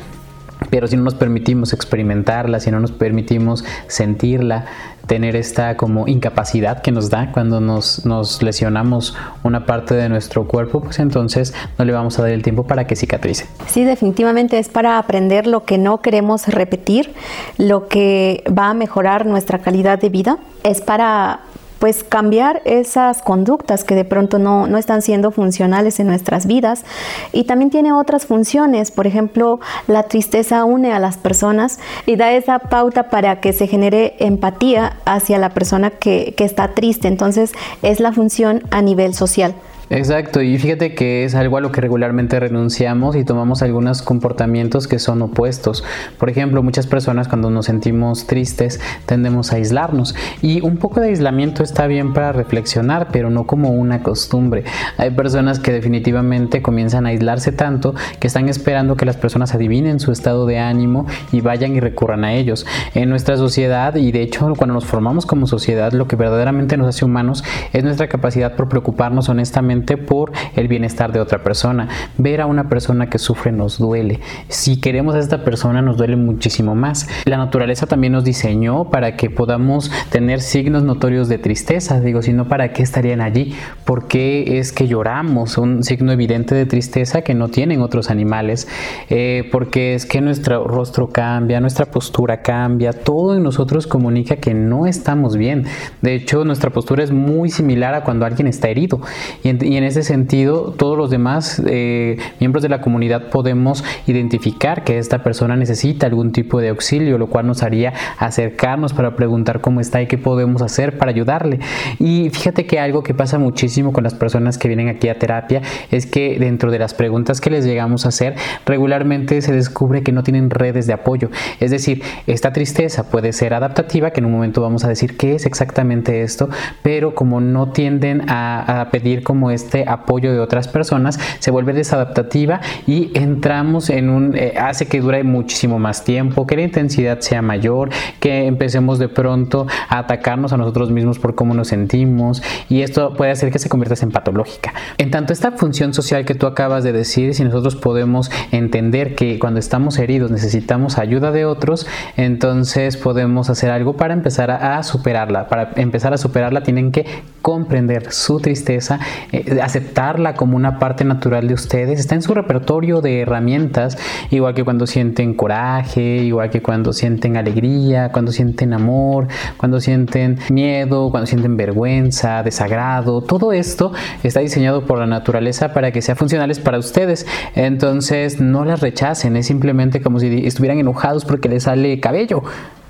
Pero 0.70 0.86
si 0.86 0.96
no 0.96 1.02
nos 1.02 1.16
permitimos 1.16 1.72
experimentarla, 1.72 2.60
si 2.60 2.70
no 2.70 2.78
nos 2.78 2.92
permitimos 2.92 3.64
sentirla, 3.88 4.66
tener 5.08 5.34
esta 5.34 5.76
como 5.76 6.06
incapacidad 6.06 6.82
que 6.82 6.92
nos 6.92 7.10
da 7.10 7.32
cuando 7.32 7.60
nos, 7.60 8.06
nos, 8.06 8.44
lesionamos 8.44 9.16
una 9.42 9.66
parte 9.66 9.96
de 9.96 10.08
nuestro 10.08 10.46
cuerpo, 10.46 10.80
pues 10.82 11.00
entonces 11.00 11.54
no 11.80 11.84
le 11.84 11.92
vamos 11.92 12.16
a 12.20 12.22
dar 12.22 12.30
el 12.30 12.44
tiempo 12.44 12.62
para 12.62 12.86
que 12.86 12.94
cicatrice. 12.94 13.48
Sí, 13.66 13.82
definitivamente 13.82 14.60
es 14.60 14.68
para 14.68 14.98
aprender 14.98 15.48
lo 15.48 15.64
que 15.64 15.78
no 15.78 16.00
queremos 16.00 16.46
repetir, 16.46 17.12
lo 17.58 17.88
que 17.88 18.44
va 18.56 18.70
a 18.70 18.74
mejorar 18.74 19.26
nuestra 19.26 19.58
calidad 19.58 19.98
de 19.98 20.10
vida, 20.10 20.38
es 20.62 20.80
para 20.80 21.40
pues 21.82 22.04
cambiar 22.04 22.62
esas 22.64 23.22
conductas 23.22 23.82
que 23.82 23.96
de 23.96 24.04
pronto 24.04 24.38
no, 24.38 24.68
no 24.68 24.78
están 24.78 25.02
siendo 25.02 25.32
funcionales 25.32 25.98
en 25.98 26.06
nuestras 26.06 26.46
vidas. 26.46 26.84
Y 27.32 27.42
también 27.42 27.70
tiene 27.70 27.92
otras 27.92 28.24
funciones, 28.24 28.92
por 28.92 29.08
ejemplo, 29.08 29.58
la 29.88 30.04
tristeza 30.04 30.64
une 30.64 30.92
a 30.92 31.00
las 31.00 31.16
personas 31.16 31.80
y 32.06 32.14
da 32.14 32.34
esa 32.34 32.60
pauta 32.60 33.10
para 33.10 33.40
que 33.40 33.52
se 33.52 33.66
genere 33.66 34.14
empatía 34.20 34.98
hacia 35.06 35.38
la 35.38 35.54
persona 35.54 35.90
que, 35.90 36.34
que 36.36 36.44
está 36.44 36.68
triste. 36.68 37.08
Entonces 37.08 37.50
es 37.82 37.98
la 37.98 38.12
función 38.12 38.62
a 38.70 38.80
nivel 38.80 39.12
social. 39.12 39.52
Exacto, 39.94 40.40
y 40.40 40.56
fíjate 40.56 40.94
que 40.94 41.24
es 41.24 41.34
algo 41.34 41.58
a 41.58 41.60
lo 41.60 41.70
que 41.70 41.82
regularmente 41.82 42.40
renunciamos 42.40 43.14
y 43.14 43.26
tomamos 43.26 43.60
algunos 43.60 44.00
comportamientos 44.00 44.88
que 44.88 44.98
son 44.98 45.20
opuestos. 45.20 45.84
Por 46.16 46.30
ejemplo, 46.30 46.62
muchas 46.62 46.86
personas 46.86 47.28
cuando 47.28 47.50
nos 47.50 47.66
sentimos 47.66 48.26
tristes 48.26 48.80
tendemos 49.04 49.52
a 49.52 49.56
aislarnos 49.56 50.14
y 50.40 50.62
un 50.62 50.78
poco 50.78 51.00
de 51.00 51.08
aislamiento 51.08 51.62
está 51.62 51.86
bien 51.88 52.14
para 52.14 52.32
reflexionar, 52.32 53.08
pero 53.12 53.28
no 53.28 53.46
como 53.46 53.68
una 53.68 54.02
costumbre. 54.02 54.64
Hay 54.96 55.10
personas 55.10 55.58
que 55.58 55.72
definitivamente 55.72 56.62
comienzan 56.62 57.04
a 57.04 57.10
aislarse 57.10 57.52
tanto 57.52 57.94
que 58.18 58.28
están 58.28 58.48
esperando 58.48 58.96
que 58.96 59.04
las 59.04 59.18
personas 59.18 59.54
adivinen 59.54 60.00
su 60.00 60.10
estado 60.10 60.46
de 60.46 60.58
ánimo 60.58 61.04
y 61.32 61.42
vayan 61.42 61.76
y 61.76 61.80
recurran 61.80 62.24
a 62.24 62.32
ellos. 62.32 62.64
En 62.94 63.10
nuestra 63.10 63.36
sociedad 63.36 63.94
y 63.96 64.10
de 64.10 64.22
hecho 64.22 64.54
cuando 64.56 64.72
nos 64.72 64.86
formamos 64.86 65.26
como 65.26 65.46
sociedad, 65.46 65.92
lo 65.92 66.08
que 66.08 66.16
verdaderamente 66.16 66.78
nos 66.78 66.88
hace 66.88 67.04
humanos 67.04 67.44
es 67.74 67.84
nuestra 67.84 68.08
capacidad 68.08 68.56
por 68.56 68.70
preocuparnos 68.70 69.28
honestamente 69.28 69.81
por 69.82 70.32
el 70.56 70.68
bienestar 70.68 71.12
de 71.12 71.20
otra 71.20 71.42
persona. 71.42 71.88
Ver 72.18 72.40
a 72.40 72.46
una 72.46 72.68
persona 72.68 73.08
que 73.08 73.18
sufre 73.18 73.52
nos 73.52 73.78
duele. 73.78 74.20
Si 74.48 74.80
queremos 74.80 75.14
a 75.14 75.18
esta 75.18 75.44
persona 75.44 75.82
nos 75.82 75.96
duele 75.96 76.16
muchísimo 76.16 76.74
más. 76.74 77.08
La 77.24 77.36
naturaleza 77.36 77.86
también 77.86 78.12
nos 78.12 78.24
diseñó 78.24 78.90
para 78.90 79.16
que 79.16 79.30
podamos 79.30 79.90
tener 80.10 80.40
signos 80.40 80.82
notorios 80.82 81.28
de 81.28 81.38
tristeza. 81.38 82.00
Digo, 82.00 82.22
si 82.22 82.32
no, 82.32 82.48
¿para 82.48 82.72
qué 82.72 82.82
estarían 82.82 83.20
allí? 83.20 83.54
¿Por 83.84 84.08
qué 84.08 84.58
es 84.58 84.72
que 84.72 84.86
lloramos? 84.86 85.58
Un 85.58 85.82
signo 85.82 86.12
evidente 86.12 86.54
de 86.54 86.66
tristeza 86.66 87.22
que 87.22 87.34
no 87.34 87.48
tienen 87.48 87.80
otros 87.80 88.10
animales. 88.10 88.68
Eh, 89.10 89.48
porque 89.50 89.94
es 89.94 90.06
que 90.06 90.20
nuestro 90.20 90.66
rostro 90.66 91.08
cambia, 91.08 91.60
nuestra 91.60 91.86
postura 91.86 92.42
cambia, 92.42 92.92
todo 92.92 93.36
en 93.36 93.42
nosotros 93.42 93.86
comunica 93.86 94.36
que 94.36 94.54
no 94.54 94.86
estamos 94.86 95.36
bien. 95.36 95.64
De 96.00 96.14
hecho, 96.14 96.44
nuestra 96.44 96.70
postura 96.70 97.04
es 97.04 97.10
muy 97.10 97.50
similar 97.50 97.94
a 97.94 98.04
cuando 98.04 98.26
alguien 98.26 98.46
está 98.46 98.68
herido. 98.68 99.00
Y 99.42 99.71
en, 99.76 99.84
ese 99.84 100.02
sentido, 100.02 100.74
todos 100.76 100.96
los 100.96 101.10
demás 101.10 101.62
eh, 101.66 102.16
miembros 102.40 102.62
de 102.62 102.68
la 102.68 102.80
comunidad 102.80 103.30
podemos 103.30 103.84
identificar 104.06 104.84
que 104.84 104.98
esta 104.98 105.22
persona 105.22 105.56
necesita 105.56 106.06
algún 106.06 106.32
tipo 106.32 106.60
de 106.60 106.70
auxilio, 106.70 107.18
lo 107.18 107.28
cual 107.28 107.46
nos 107.46 107.62
haría 107.62 107.92
acercarnos 108.18 108.92
para 108.92 109.16
preguntar 109.16 109.60
cómo 109.60 109.80
está 109.80 110.02
y 110.02 110.06
qué 110.06 110.18
podemos 110.18 110.62
hacer 110.62 110.98
para 110.98 111.10
ayudarle. 111.10 111.60
Y 111.98 112.30
fíjate 112.30 112.66
que 112.66 112.78
algo 112.78 113.02
que 113.02 113.14
pasa 113.14 113.38
muchísimo 113.38 113.92
con 113.92 114.04
las 114.04 114.14
personas 114.14 114.58
que 114.58 114.68
vienen 114.68 114.88
aquí 114.88 115.08
a 115.08 115.18
terapia 115.18 115.62
es 115.90 116.06
que 116.06 116.38
dentro 116.38 116.70
de 116.70 116.78
las 116.78 116.94
preguntas 116.94 117.40
que 117.40 117.50
les 117.50 117.64
llegamos 117.64 118.04
a 118.04 118.08
hacer, 118.08 118.34
regularmente 118.66 119.42
se 119.42 119.52
descubre 119.52 120.02
que 120.02 120.12
no 120.12 120.22
tienen 120.22 120.50
redes 120.50 120.86
de 120.86 120.92
apoyo. 120.92 121.30
Es 121.60 121.70
decir, 121.70 122.02
esta 122.26 122.52
tristeza 122.52 123.10
puede 123.10 123.32
ser 123.32 123.54
adaptativa, 123.54 124.10
que 124.10 124.20
en 124.20 124.26
un 124.26 124.32
momento 124.32 124.60
vamos 124.60 124.84
a 124.84 124.88
decir 124.88 125.16
qué 125.16 125.34
es 125.34 125.46
exactamente 125.46 126.22
esto, 126.22 126.48
pero 126.82 127.14
como 127.14 127.40
no 127.40 127.72
tienden 127.72 128.22
a, 128.28 128.88
pedir 128.90 129.22
como 129.22 129.50
este 129.52 129.84
apoyo 129.86 130.32
de 130.32 130.40
otras 130.40 130.66
personas, 130.66 131.20
se 131.38 131.50
vuelve 131.50 131.72
desadaptativa 131.72 132.60
y 132.86 133.10
entramos 133.14 133.88
en 133.90 134.10
un, 134.10 134.36
eh, 134.36 134.54
hace 134.58 134.86
que 134.86 135.00
dure 135.00 135.22
muchísimo 135.22 135.78
más 135.78 136.04
tiempo, 136.04 136.46
que 136.46 136.56
la 136.56 136.62
intensidad 136.62 137.20
sea 137.20 137.42
mayor, 137.42 137.90
que 138.18 138.46
empecemos 138.46 138.98
de 138.98 139.08
pronto 139.08 139.66
a 139.88 139.98
atacarnos 139.98 140.52
a 140.52 140.56
nosotros 140.56 140.90
mismos 140.90 141.18
por 141.18 141.34
cómo 141.34 141.54
nos 141.54 141.68
sentimos 141.68 142.42
y 142.68 142.82
esto 142.82 143.14
puede 143.14 143.30
hacer 143.30 143.52
que 143.52 143.58
se 143.58 143.68
convierta 143.68 143.92
en 144.00 144.10
patológica. 144.10 144.72
En 144.96 145.10
tanto 145.10 145.32
esta 145.32 145.52
función 145.52 145.92
social 145.92 146.24
que 146.24 146.34
tú 146.34 146.46
acabas 146.46 146.84
de 146.84 146.92
decir, 146.92 147.34
si 147.34 147.44
nosotros 147.44 147.76
podemos 147.76 148.30
entender 148.50 149.14
que 149.14 149.38
cuando 149.38 149.60
estamos 149.60 149.98
heridos 149.98 150.30
necesitamos 150.30 150.98
ayuda 150.98 151.32
de 151.32 151.44
otros, 151.44 151.86
entonces 152.16 152.96
podemos 152.96 153.50
hacer 153.50 153.70
algo 153.70 153.94
para 153.94 154.14
empezar 154.14 154.50
a, 154.50 154.82
superarla. 154.82 155.48
Para 155.48 155.72
empezar 155.76 156.14
a 156.14 156.18
superarla 156.18 156.62
tienen 156.62 156.92
que 156.92 157.06
comprender 157.42 158.12
su 158.12 158.40
tristeza, 158.40 159.00
eh, 159.32 159.41
aceptarla 159.62 160.34
como 160.34 160.56
una 160.56 160.78
parte 160.78 161.04
natural 161.04 161.48
de 161.48 161.54
ustedes. 161.54 162.00
Está 162.00 162.14
en 162.14 162.22
su 162.22 162.34
repertorio 162.34 163.00
de 163.00 163.20
herramientas, 163.20 163.98
igual 164.30 164.54
que 164.54 164.64
cuando 164.64 164.86
sienten 164.86 165.34
coraje, 165.34 166.18
igual 166.18 166.50
que 166.50 166.62
cuando 166.62 166.92
sienten 166.92 167.36
alegría, 167.36 168.10
cuando 168.12 168.32
sienten 168.32 168.72
amor, 168.72 169.28
cuando 169.56 169.80
sienten 169.80 170.38
miedo, 170.50 171.10
cuando 171.10 171.26
sienten 171.26 171.56
vergüenza, 171.56 172.42
desagrado. 172.42 173.22
Todo 173.22 173.52
esto 173.52 173.92
está 174.22 174.40
diseñado 174.40 174.86
por 174.86 174.98
la 174.98 175.06
naturaleza 175.06 175.72
para 175.72 175.92
que 175.92 176.02
sean 176.02 176.16
funcionales 176.16 176.60
para 176.60 176.78
ustedes. 176.78 177.26
Entonces 177.54 178.40
no 178.40 178.64
las 178.64 178.80
rechacen, 178.80 179.36
es 179.36 179.46
simplemente 179.46 180.00
como 180.00 180.20
si 180.20 180.46
estuvieran 180.46 180.78
enojados 180.78 181.24
porque 181.24 181.48
les 181.48 181.64
sale 181.64 182.00
cabello. 182.00 182.42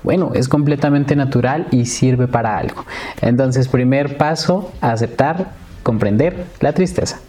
Bueno, 0.03 0.31
es 0.33 0.49
completamente 0.49 1.15
natural 1.15 1.67
y 1.71 1.85
sirve 1.85 2.27
para 2.27 2.57
algo. 2.57 2.85
Entonces, 3.21 3.69
primer 3.69 4.17
paso, 4.17 4.71
aceptar, 4.81 5.51
comprender 5.83 6.45
la 6.59 6.73
tristeza. 6.73 7.19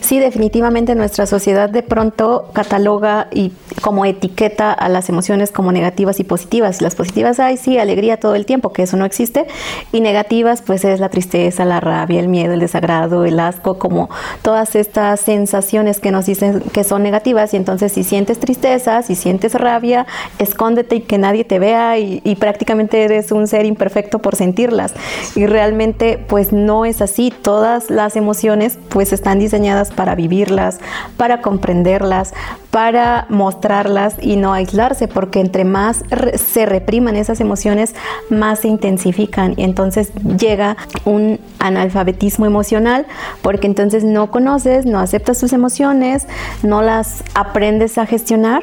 Sí, 0.00 0.18
definitivamente 0.18 0.94
nuestra 0.94 1.26
sociedad 1.26 1.70
de 1.70 1.82
pronto 1.82 2.48
cataloga 2.52 3.28
y 3.30 3.52
como 3.80 4.04
etiqueta 4.04 4.72
a 4.72 4.88
las 4.88 5.08
emociones 5.08 5.52
como 5.52 5.72
negativas 5.72 6.20
y 6.20 6.24
positivas. 6.24 6.82
Las 6.82 6.94
positivas 6.94 7.38
hay 7.38 7.56
sí, 7.56 7.78
alegría 7.78 8.18
todo 8.18 8.34
el 8.34 8.46
tiempo, 8.46 8.72
que 8.72 8.82
eso 8.82 8.96
no 8.96 9.04
existe, 9.04 9.46
y 9.92 10.00
negativas 10.00 10.62
pues 10.62 10.84
es 10.84 11.00
la 11.00 11.10
tristeza, 11.10 11.64
la 11.64 11.80
rabia, 11.80 12.18
el 12.18 12.28
miedo, 12.28 12.54
el 12.54 12.60
desagrado, 12.60 13.24
el 13.24 13.38
asco, 13.38 13.78
como 13.78 14.10
todas 14.42 14.74
estas 14.74 15.20
sensaciones 15.20 16.00
que 16.00 16.10
nos 16.10 16.26
dicen 16.26 16.60
que 16.72 16.82
son 16.82 17.02
negativas 17.02 17.54
y 17.54 17.56
entonces 17.56 17.92
si 17.92 18.02
sientes 18.02 18.40
tristeza, 18.40 19.02
si 19.02 19.14
sientes 19.14 19.54
rabia, 19.54 20.06
escóndete 20.38 20.96
y 20.96 21.00
que 21.02 21.18
nadie 21.18 21.44
te 21.44 21.58
vea 21.58 21.98
y, 21.98 22.20
y 22.24 22.34
prácticamente 22.36 23.04
eres 23.04 23.32
un 23.32 23.46
ser 23.46 23.66
imperfecto 23.66 24.18
por 24.18 24.34
sentirlas. 24.34 24.94
Y 25.36 25.46
realmente 25.46 26.18
pues 26.18 26.52
no 26.52 26.84
es 26.84 27.00
así, 27.00 27.32
todas 27.42 27.90
las 27.90 28.16
emociones 28.16 28.78
pues 28.88 29.12
están 29.12 29.38
diseñadas 29.38 29.59
para 29.94 30.14
vivirlas, 30.14 30.78
para 31.16 31.42
comprenderlas, 31.42 32.32
para 32.70 33.26
mostrarlas 33.28 34.14
y 34.20 34.36
no 34.36 34.52
aislarse, 34.52 35.08
porque 35.08 35.40
entre 35.40 35.64
más 35.64 36.04
se 36.36 36.66
repriman 36.66 37.16
esas 37.16 37.40
emociones, 37.40 37.94
más 38.30 38.60
se 38.60 38.68
intensifican 38.68 39.54
y 39.56 39.64
entonces 39.64 40.12
llega 40.38 40.76
un 41.04 41.40
analfabetismo 41.58 42.46
emocional, 42.46 43.06
porque 43.42 43.66
entonces 43.66 44.04
no 44.04 44.30
conoces, 44.30 44.86
no 44.86 45.00
aceptas 45.00 45.38
tus 45.38 45.52
emociones, 45.52 46.26
no 46.62 46.82
las 46.82 47.24
aprendes 47.34 47.98
a 47.98 48.06
gestionar 48.06 48.62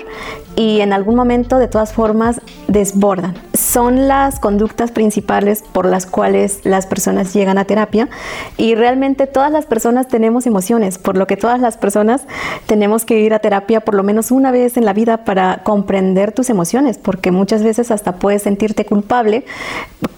y 0.55 0.81
en 0.81 0.91
algún 0.91 1.15
momento 1.15 1.59
de 1.59 1.67
todas 1.67 1.93
formas 1.93 2.41
desbordan. 2.67 3.35
Son 3.53 4.07
las 4.07 4.39
conductas 4.39 4.91
principales 4.91 5.63
por 5.71 5.85
las 5.85 6.05
cuales 6.05 6.61
las 6.63 6.87
personas 6.87 7.33
llegan 7.33 7.57
a 7.57 7.65
terapia 7.65 8.09
y 8.57 8.73
realmente 8.73 9.27
todas 9.27 9.51
las 9.51 9.65
personas 9.65 10.07
tenemos 10.07 10.47
emociones, 10.47 10.86
por 10.97 11.17
lo 11.17 11.27
que 11.27 11.35
todas 11.35 11.59
las 11.59 11.77
personas 11.77 12.21
tenemos 12.65 13.03
que 13.03 13.19
ir 13.19 13.33
a 13.33 13.39
terapia 13.39 13.81
por 13.81 13.95
lo 13.95 14.03
menos 14.03 14.31
una 14.31 14.51
vez 14.51 14.77
en 14.77 14.85
la 14.85 14.93
vida 14.93 15.25
para 15.25 15.63
comprender 15.63 16.31
tus 16.31 16.49
emociones, 16.49 16.97
porque 16.97 17.31
muchas 17.31 17.63
veces 17.63 17.91
hasta 17.91 18.15
puedes 18.15 18.43
sentirte 18.43 18.85
culpable, 18.85 19.43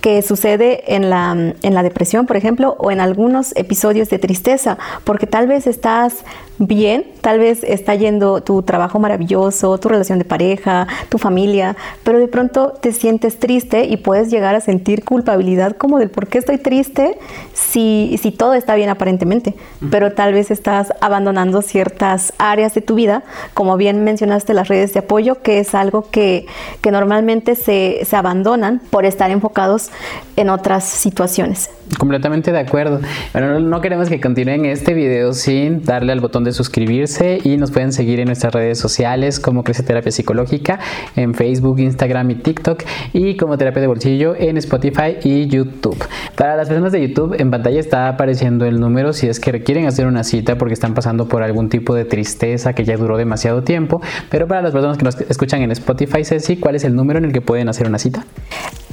que 0.01 0.21
sucede 0.21 0.95
en 0.95 1.09
la, 1.09 1.31
en 1.31 1.73
la 1.73 1.83
depresión, 1.83 2.25
por 2.25 2.38
ejemplo, 2.38 2.75
o 2.79 2.91
en 2.91 3.01
algunos 3.01 3.55
episodios 3.55 4.09
de 4.09 4.19
tristeza, 4.19 4.77
porque 5.03 5.27
tal 5.27 5.47
vez 5.47 5.67
estás 5.67 6.23
bien, 6.59 7.05
tal 7.21 7.39
vez 7.39 7.63
está 7.63 7.95
yendo 7.95 8.41
tu 8.41 8.61
trabajo 8.63 8.99
maravilloso, 8.99 9.77
tu 9.77 9.89
relación 9.89 10.19
de 10.19 10.25
pareja, 10.25 10.88
tu 11.07 11.17
familia, 11.17 11.75
pero 12.03 12.19
de 12.19 12.27
pronto 12.27 12.73
te 12.81 12.91
sientes 12.91 13.39
triste 13.39 13.85
y 13.85 13.97
puedes 13.97 14.29
llegar 14.29 14.55
a 14.55 14.61
sentir 14.61 15.05
culpabilidad 15.05 15.77
como 15.77 15.99
del 15.99 16.09
por 16.09 16.27
qué 16.27 16.38
estoy 16.38 16.57
triste 16.57 17.17
si, 17.53 18.17
si 18.21 18.31
todo 18.31 18.53
está 18.53 18.75
bien 18.75 18.89
aparentemente, 18.89 19.55
pero 19.89 20.13
tal 20.13 20.33
vez 20.33 20.51
estás 20.60 20.92
abandonando 21.00 21.62
ciertas 21.62 22.34
áreas 22.38 22.74
de 22.74 22.82
tu 22.82 22.96
vida, 22.96 23.24
como 23.54 23.78
bien 23.78 24.04
mencionaste 24.04 24.54
las 24.54 24.68
redes 24.68 24.94
de 24.94 25.00
apoyo, 25.00 25.42
que 25.42 25.60
es 25.60 25.74
algo 25.74 26.10
que, 26.12 26.48
que 26.82 26.92
normalmente 26.92 27.56
se, 27.56 28.01
se 28.04 28.16
abandonan 28.18 28.82
por 28.89 29.06
estar 29.06 29.32
enfocados 29.32 29.89
en 30.36 30.50
otras 30.50 30.84
situaciones. 30.84 31.70
Completamente 31.98 32.51
de 32.51 32.60
acuerdo. 32.60 33.00
Bueno, 33.34 33.60
no 33.60 33.82
queremos 33.82 34.10
que 34.10 34.22
continúen 34.22 34.66
este 34.66 34.94
video 34.94 35.34
sin 35.34 35.84
darle 35.84 36.12
al 36.12 36.20
botón 36.20 36.44
de 36.44 36.51
suscribirse 36.51 37.39
y 37.44 37.58
nos 37.58 37.72
pueden 37.72 37.92
seguir 37.92 38.20
en 38.20 38.28
nuestras 38.28 38.54
redes 38.54 38.78
sociales 38.78 39.39
como 39.39 39.63
Crece 39.63 39.82
Terapia 39.82 40.12
Psicológica 40.12 40.80
en 41.16 41.34
Facebook, 41.34 41.80
Instagram 41.80 42.30
y 42.32 42.36
TikTok 42.36 42.84
y 43.13 43.38
como 43.38 43.58
Terapia 43.58 43.82
de 43.82 43.88
Bolsillo 43.88 44.36
en 44.36 44.58
Spotify 44.58 45.18
y 45.24 45.48
YouTube. 45.48 45.98
Para 46.36 46.56
las 46.56 46.68
personas 46.68 46.92
de 46.92 47.08
YouTube 47.08 47.36
en 47.39 47.50
pantalla 47.50 47.80
está 47.80 48.08
apareciendo 48.08 48.66
el 48.66 48.80
número 48.80 49.12
si 49.12 49.28
es 49.28 49.39
que 49.39 49.51
requieren 49.51 49.88
hacer 49.88 50.06
una 50.06 50.24
cita 50.24 50.49
porque 50.58 50.74
están 50.74 50.94
pasando 50.94 51.27
por 51.27 51.44
algún 51.44 51.70
tipo 51.70 51.94
de 51.96 52.06
tristeza 52.06 52.74
que 52.74 52.86
ya 52.86 52.98
duró 52.98 53.18
demasiado 53.18 53.63
tiempo. 53.63 54.01
Pero 54.29 54.48
para 54.48 54.62
las 54.62 54.72
personas 54.72 54.98
que 54.98 55.06
nos 55.06 55.20
escuchan 55.22 55.62
en 55.62 55.72
Spotify, 55.72 56.24
Ceci, 56.24 56.58
¿cuál 56.58 56.75
es 56.75 56.84
el 56.84 56.96
número 56.96 57.20
en 57.20 57.25
el 57.25 57.34
que 57.34 57.41
pueden 57.41 57.70
hacer 57.70 57.88
una 57.88 58.00
cita? 58.00 58.25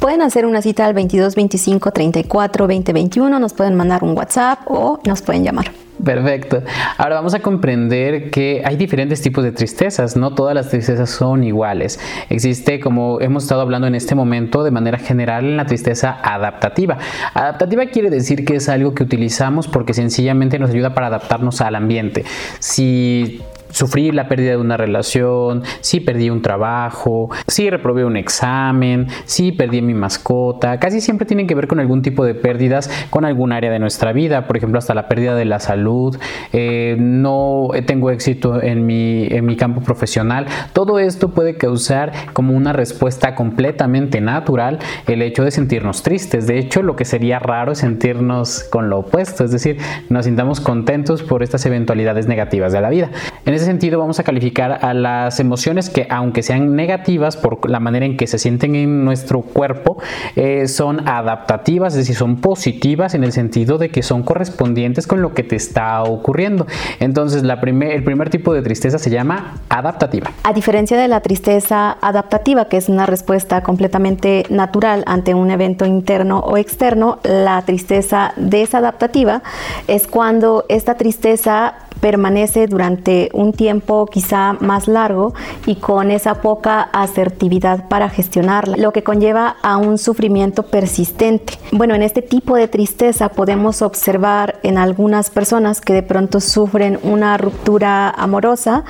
Pueden 0.01 0.23
hacer 0.23 0.47
una 0.47 0.63
cita 0.63 0.87
al 0.87 0.95
22 0.95 1.35
25 1.35 1.91
34 1.91 2.67
20 2.67 2.93
21, 2.93 3.39
nos 3.39 3.55
pueden 3.55 3.75
mandar 3.75 4.05
un 4.05 4.17
WhatsApp 4.17 4.61
o 4.67 5.01
nos 5.05 5.23
pueden 5.23 5.45
llamar. 5.45 5.86
Perfecto. 6.05 6.62
Ahora 6.99 7.17
vamos 7.17 7.35
a 7.35 7.41
comprender 7.41 8.31
que 8.31 8.62
hay 8.65 8.76
diferentes 8.76 9.23
tipos 9.23 9.43
de 9.43 9.53
tristezas, 9.53 10.17
no 10.17 10.35
todas 10.35 10.55
las 10.55 10.69
tristezas 10.69 11.09
son 11.11 11.43
iguales. 11.43 11.99
Existe, 12.29 12.81
como 12.81 13.21
hemos 13.21 13.45
estado 13.45 13.62
hablando 13.62 13.87
en 13.87 13.95
este 13.95 14.15
momento, 14.15 14.62
de 14.62 14.71
manera 14.71 14.99
general, 14.99 15.57
la 15.57 15.65
tristeza 15.65 16.19
adaptativa. 16.23 16.99
Adaptativa 17.35 17.87
quiere 17.87 18.11
decir 18.11 18.45
que 18.45 18.57
es 18.57 18.69
algo 18.69 18.95
que 18.95 19.03
utilizamos 19.03 19.69
porque 19.69 19.95
sencillamente 19.95 20.59
nos 20.59 20.71
ayuda 20.71 20.95
para 20.95 21.07
adaptarnos 21.07 21.61
al 21.61 21.75
ambiente. 21.75 22.25
Si 22.59 23.41
sufrí 23.76 24.11
la 24.11 24.26
pérdida 24.26 24.52
de 24.52 24.56
una 24.56 24.78
relación, 24.78 25.62
si 25.83 26.00
perdí 26.00 26.30
un 26.30 26.40
trabajo, 26.40 27.28
si 27.47 27.68
reprobé 27.68 28.06
un 28.06 28.16
examen, 28.16 29.06
si 29.26 29.52
perdí 29.52 29.83
mi 29.83 29.92
mascota, 29.92 30.80
casi 30.80 31.02
siempre 31.02 31.26
tienen 31.26 31.47
que 31.47 31.54
ver 31.54 31.66
con 31.66 31.78
algún 31.78 32.00
tipo 32.00 32.25
de 32.25 32.35
pérdidas 32.35 32.90
con 33.11 33.26
algún 33.26 33.52
área 33.52 33.71
de 33.71 33.78
nuestra 33.78 34.14
vida, 34.14 34.47
por 34.47 34.56
ejemplo 34.56 34.78
hasta 34.78 34.95
la 34.95 35.09
pérdida 35.09 35.35
de 35.35 35.45
la 35.45 35.61
salud, 35.61 36.16
eh, 36.54 36.97
no 36.99 37.68
tengo 37.87 38.11
éxito 38.11 38.62
en 38.62 38.87
mi, 38.87 39.26
en 39.30 39.45
mi 39.45 39.56
campo 39.56 39.83
profesional, 39.83 40.47
todo 40.73 40.99
esto 40.99 41.33
puede 41.33 41.59
causar 41.59 42.12
como 42.33 42.54
una 42.54 42.73
respuesta 42.73 43.35
completamente 43.35 44.23
natural 44.23 44.78
el 45.06 45.21
hecho 45.21 45.45
de 45.45 45.50
sentirnos 45.50 46.02
tristes, 46.02 46.47
de 46.47 46.59
hecho 46.59 46.83
lo 46.83 46.97
que 46.97 47.04
sería 47.04 47.38
raro 47.40 47.73
es 47.73 47.78
sentirnos 47.78 48.64
con 48.71 48.88
lo 48.88 49.00
opuesto, 49.00 49.45
es 49.45 49.50
decir, 49.50 49.76
nos 50.09 50.25
sintamos 50.25 50.61
contentos 50.61 51.23
por 51.23 51.42
estas 51.42 51.66
eventualidades 51.66 52.26
negativas 52.26 52.73
de 52.73 52.80
la 52.80 52.88
vida. 52.88 53.11
En 53.45 53.52
ese 53.52 53.66
sentido 53.67 53.99
vamos 53.99 54.19
a 54.19 54.25
calificar 54.25 54.85
a 54.85 54.95
las 54.95 55.39
emociones 55.41 55.91
que 55.91 56.07
aunque 56.09 56.43
sean 56.43 56.75
negativas 56.75 57.37
por 57.37 57.69
la 57.69 57.81
manera 57.81 58.07
en 58.07 58.17
que 58.17 58.27
se 58.27 58.39
sienten 58.39 58.75
en 58.75 59.05
nuestro 59.05 59.43
cuerpo, 59.43 59.99
eh, 60.37 60.69
son 60.69 61.07
adaptativas, 61.09 61.93
es 61.93 61.99
decir, 61.99 62.17
son 62.17 62.37
positivas 62.37 63.15
en 63.15 63.25
el 63.25 63.33
sentido 63.33 63.79
de 63.79 63.91
que 63.91 64.03
son 64.03 64.23
correspondientes 64.23 65.07
con 65.07 65.21
lo 65.21 65.35
que 65.35 65.43
te 65.43 65.57
está 65.57 66.03
ocurriendo. 66.03 66.67
Entonces 67.01 67.43
la 67.43 67.61
el 67.67 68.05
primer 68.05 68.31
tipo 68.31 68.55
de 68.55 68.63
tristeza 68.63 68.99
se 68.99 69.11
llama 69.11 69.55
adaptativa. 69.69 70.31
A 70.45 70.53
diferencia 70.53 70.97
de 70.97 71.09
la 71.09 71.21
tristeza 71.21 71.97
adaptativa, 72.01 72.69
que 72.69 72.77
es 72.77 72.89
una 72.89 73.07
respuesta 73.07 73.63
completamente 73.63 74.45
natural 74.51 75.03
ante 75.07 75.35
un 75.35 75.51
evento 75.51 75.85
interno 75.85 76.39
o 76.41 76.57
externo, 76.57 77.19
la 77.25 77.63
tristeza 77.63 78.33
desadaptativa 78.37 79.43
es 79.89 80.07
cuando 80.07 80.65
esta 80.69 80.95
tristeza 80.95 81.75
permanece 82.01 82.67
durante 82.67 83.31
un 83.33 83.53
tiempo 83.57 84.07
quizá 84.07 84.55
más 84.61 84.89
largo 84.89 85.35
y 85.67 85.77
con 85.77 86.11
esa 86.11 86.37
poca 86.43 86.83
asertividad 86.93 87.89
para 87.89 88.09
gestionarla, 88.09 88.77
lo 88.77 88.93
que 88.93 89.03
conlleva 89.03 89.57
a 89.63 89.77
un 89.77 89.99
sufrimiento 89.99 90.65
persistente. 90.65 91.55
Bueno, 91.73 91.95
en 91.95 92.03
este 92.03 92.23
tipo 92.23 92.57
de 92.57 92.69
tristeza 92.69 93.31
podemos 93.31 93.83
observar 93.83 94.61
en 94.63 94.79
algunas 94.79 95.31
personas 95.31 95.81
que 95.81 95.93
de 95.93 96.03
pronto 96.03 96.41
sufren 96.41 96.99
una 97.03 97.37
ruptura 97.37 98.11
amorosa 98.11 98.85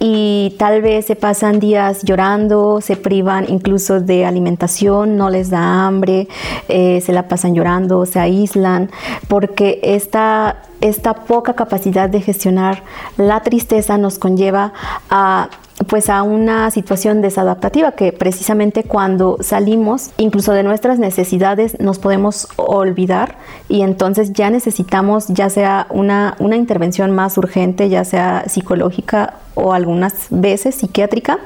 y 0.00 0.54
tal 0.58 0.82
vez 0.82 1.06
se 1.06 1.16
pasan 1.16 1.60
días 1.60 2.02
llorando, 2.02 2.80
se 2.80 2.96
privan 2.96 3.46
incluso 3.48 4.00
de 4.00 4.24
alimentación, 4.24 5.16
no 5.16 5.30
les 5.30 5.50
da 5.50 5.86
hambre, 5.86 6.28
eh, 6.68 7.00
se 7.04 7.12
la 7.12 7.28
pasan 7.28 7.54
llorando, 7.54 8.06
se 8.06 8.20
aíslan, 8.20 8.90
porque 9.28 9.80
esta 9.82 10.62
esta 10.80 11.14
poca 11.14 11.54
capacidad 11.54 12.08
de 12.08 12.20
gestionar 12.20 12.82
la 13.16 13.40
tristeza 13.40 13.98
nos 13.98 14.18
conlleva 14.18 14.72
a 15.10 15.48
pues 15.86 16.10
a 16.10 16.22
una 16.22 16.70
situación 16.70 17.22
desadaptativa 17.22 17.92
que 17.92 18.12
precisamente 18.12 18.82
cuando 18.82 19.38
salimos 19.40 20.10
incluso 20.16 20.52
de 20.52 20.62
nuestras 20.62 20.98
necesidades 20.98 21.78
nos 21.78 21.98
podemos 21.98 22.48
olvidar 22.56 23.36
y 23.68 23.82
entonces 23.82 24.32
ya 24.32 24.50
necesitamos 24.50 25.28
ya 25.28 25.48
sea 25.50 25.86
una, 25.90 26.34
una 26.40 26.56
intervención 26.56 27.12
más 27.12 27.38
urgente, 27.38 27.88
ya 27.88 28.04
sea 28.04 28.44
psicológica 28.48 29.34
o 29.54 29.72
algunas 29.72 30.26
veces 30.30 30.74
psiquiátrica, 30.74 31.38